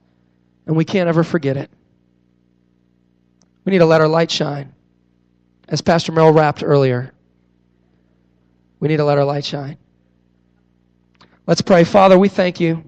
[0.67, 1.71] and we can't ever forget it.
[3.65, 4.75] We need to let our light shine.
[5.69, 7.14] As Pastor Merrill rapped earlier,
[8.85, 9.79] we need to let our light shine.
[11.47, 11.85] Let's pray.
[11.85, 12.85] Father, we thank you.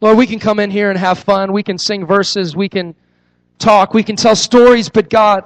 [0.00, 1.52] Lord, we can come in here and have fun.
[1.52, 2.56] We can sing verses.
[2.56, 2.94] We can
[3.58, 3.92] talk.
[3.92, 4.88] We can tell stories.
[4.88, 5.44] But God,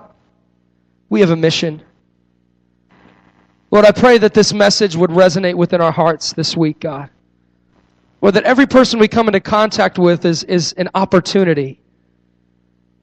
[1.08, 1.82] we have a mission.
[3.72, 7.10] Lord, I pray that this message would resonate within our hearts this week, God.
[8.20, 11.80] Lord, that every person we come into contact with is, is an opportunity.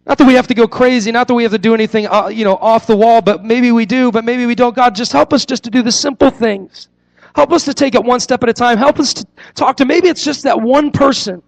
[0.05, 2.27] Not that we have to go crazy, not that we have to do anything, uh,
[2.27, 4.75] you know, off the wall, but maybe we do, but maybe we don't.
[4.75, 6.89] God, just help us just to do the simple things.
[7.35, 8.77] Help us to take it one step at a time.
[8.77, 9.25] Help us to
[9.55, 11.41] talk to, maybe it's just that one person.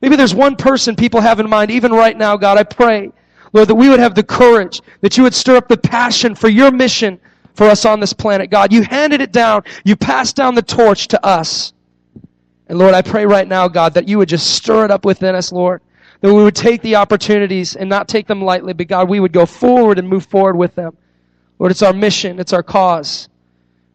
[0.00, 2.56] Maybe there's one person people have in mind, even right now, God.
[2.56, 3.12] I pray,
[3.52, 6.48] Lord, that we would have the courage, that you would stir up the passion for
[6.48, 7.20] your mission
[7.54, 8.50] for us on this planet.
[8.50, 9.64] God, you handed it down.
[9.84, 11.74] You passed down the torch to us.
[12.68, 15.34] And Lord, I pray right now, God, that you would just stir it up within
[15.34, 15.82] us, Lord.
[16.20, 19.32] That we would take the opportunities and not take them lightly, but God, we would
[19.32, 20.96] go forward and move forward with them.
[21.58, 23.28] Lord, it's our mission, it's our cause.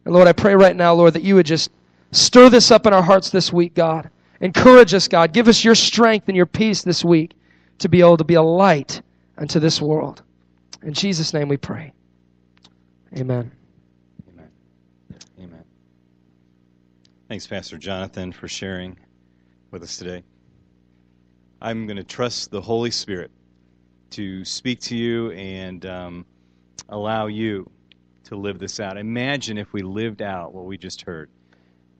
[0.04, 1.70] And Lord, I pray right now, Lord, that you would just
[2.12, 4.10] stir this up in our hearts this week, God.
[4.40, 5.32] Encourage us, God.
[5.32, 7.32] Give us your strength and your peace this week
[7.78, 9.02] to be able to be a light
[9.38, 10.22] unto this world.
[10.82, 11.92] In Jesus' name we pray.
[13.16, 13.50] Amen.
[14.28, 14.50] Amen.
[15.40, 15.64] Amen.
[17.28, 18.96] Thanks, Pastor Jonathan, for sharing
[19.70, 20.22] with us today.
[21.60, 23.30] I'm going to trust the Holy Spirit
[24.10, 26.26] to speak to you and um,
[26.90, 27.70] allow you
[28.24, 28.98] to live this out.
[28.98, 31.30] Imagine if we lived out what we just heard,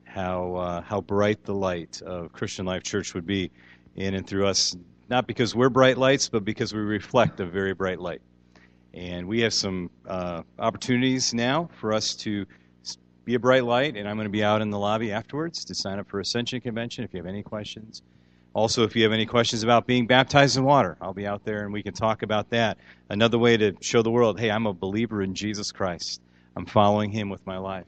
[0.04, 3.50] how, uh, how bright the light of Christian Life Church would be
[3.94, 4.76] in and through us,
[5.08, 8.20] not because we're bright lights, but because we reflect a very bright light.
[8.92, 12.44] And we have some uh, opportunities now for us to
[13.24, 15.74] be a bright light, and I'm going to be out in the lobby afterwards to
[15.74, 18.02] sign up for Ascension Convention if you have any questions.
[18.56, 21.64] Also, if you have any questions about being baptized in water, I'll be out there
[21.64, 22.78] and we can talk about that.
[23.10, 26.22] Another way to show the world, hey, I'm a believer in Jesus Christ.
[26.56, 27.84] I'm following him with my life.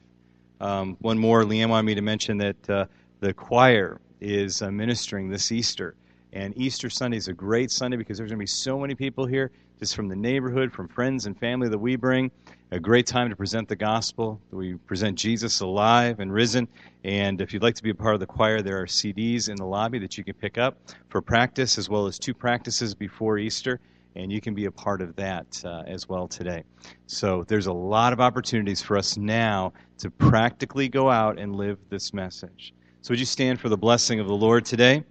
[0.61, 2.85] Um, one more, Liam wanted me to mention that uh,
[3.19, 5.95] the choir is uh, ministering this Easter.
[6.33, 9.25] And Easter Sunday is a great Sunday because there's going to be so many people
[9.25, 9.49] here,
[9.79, 12.29] just from the neighborhood, from friends and family that we bring.
[12.71, 14.39] A great time to present the gospel.
[14.51, 16.67] We present Jesus alive and risen.
[17.03, 19.55] And if you'd like to be a part of the choir, there are CDs in
[19.55, 20.77] the lobby that you can pick up
[21.09, 23.79] for practice, as well as two practices before Easter.
[24.15, 26.63] And you can be a part of that uh, as well today.
[27.07, 31.79] So there's a lot of opportunities for us now to practically go out and live
[31.89, 32.75] this message.
[33.01, 35.03] So would you stand for the blessing of the Lord today?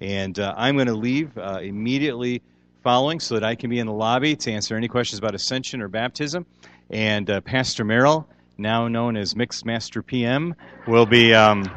[0.00, 2.42] And uh, I'm going to leave uh, immediately
[2.82, 5.80] following so that I can be in the lobby to answer any questions about ascension
[5.80, 6.44] or baptism.
[6.90, 8.28] And uh, Pastor Merrill,
[8.58, 10.54] now known as Mixmaster PM,
[10.86, 11.70] will be um,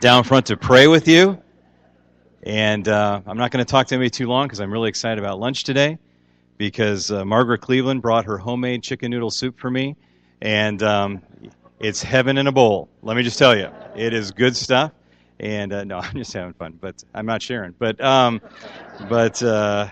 [0.00, 1.40] down front to pray with you.
[2.42, 5.18] And uh, I'm not going to talk to anybody too long because I'm really excited
[5.18, 5.98] about lunch today
[6.56, 9.96] because uh, Margaret Cleveland brought her homemade chicken noodle soup for me.
[10.40, 11.22] And um,
[11.80, 12.88] it's heaven in a bowl.
[13.02, 14.92] Let me just tell you, it is good stuff.
[15.40, 17.74] And uh, no, I'm just having fun, but I'm not sharing.
[17.78, 18.40] But um,
[19.08, 19.88] but uh,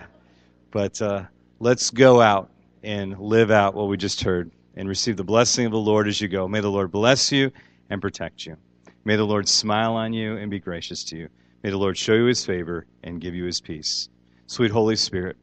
[0.71, 1.23] but uh,
[1.59, 2.49] let's go out
[2.83, 6.21] and live out what we just heard and receive the blessing of the Lord as
[6.21, 6.47] you go.
[6.47, 7.51] May the Lord bless you
[7.89, 8.57] and protect you.
[9.05, 11.29] May the Lord smile on you and be gracious to you.
[11.63, 14.09] May the Lord show you his favor and give you his peace.
[14.45, 15.37] Sweet Holy Spirit,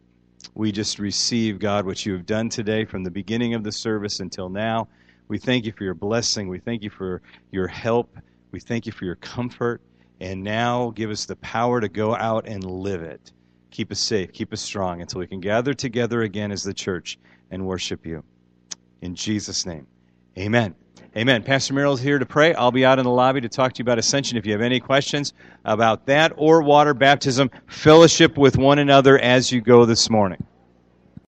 [0.54, 4.20] we just receive, God, what you have done today from the beginning of the service
[4.20, 4.88] until now.
[5.28, 6.48] We thank you for your blessing.
[6.48, 8.16] We thank you for your help.
[8.50, 9.80] We thank you for your comfort.
[10.20, 13.32] And now give us the power to go out and live it.
[13.74, 17.18] Keep us safe, keep us strong until we can gather together again as the church
[17.50, 18.22] and worship you.
[19.00, 19.88] In Jesus' name,
[20.38, 20.76] amen.
[21.16, 21.42] Amen.
[21.42, 22.54] Pastor Merrill's here to pray.
[22.54, 24.38] I'll be out in the lobby to talk to you about ascension.
[24.38, 25.32] If you have any questions
[25.64, 30.46] about that or water baptism, fellowship with one another as you go this morning.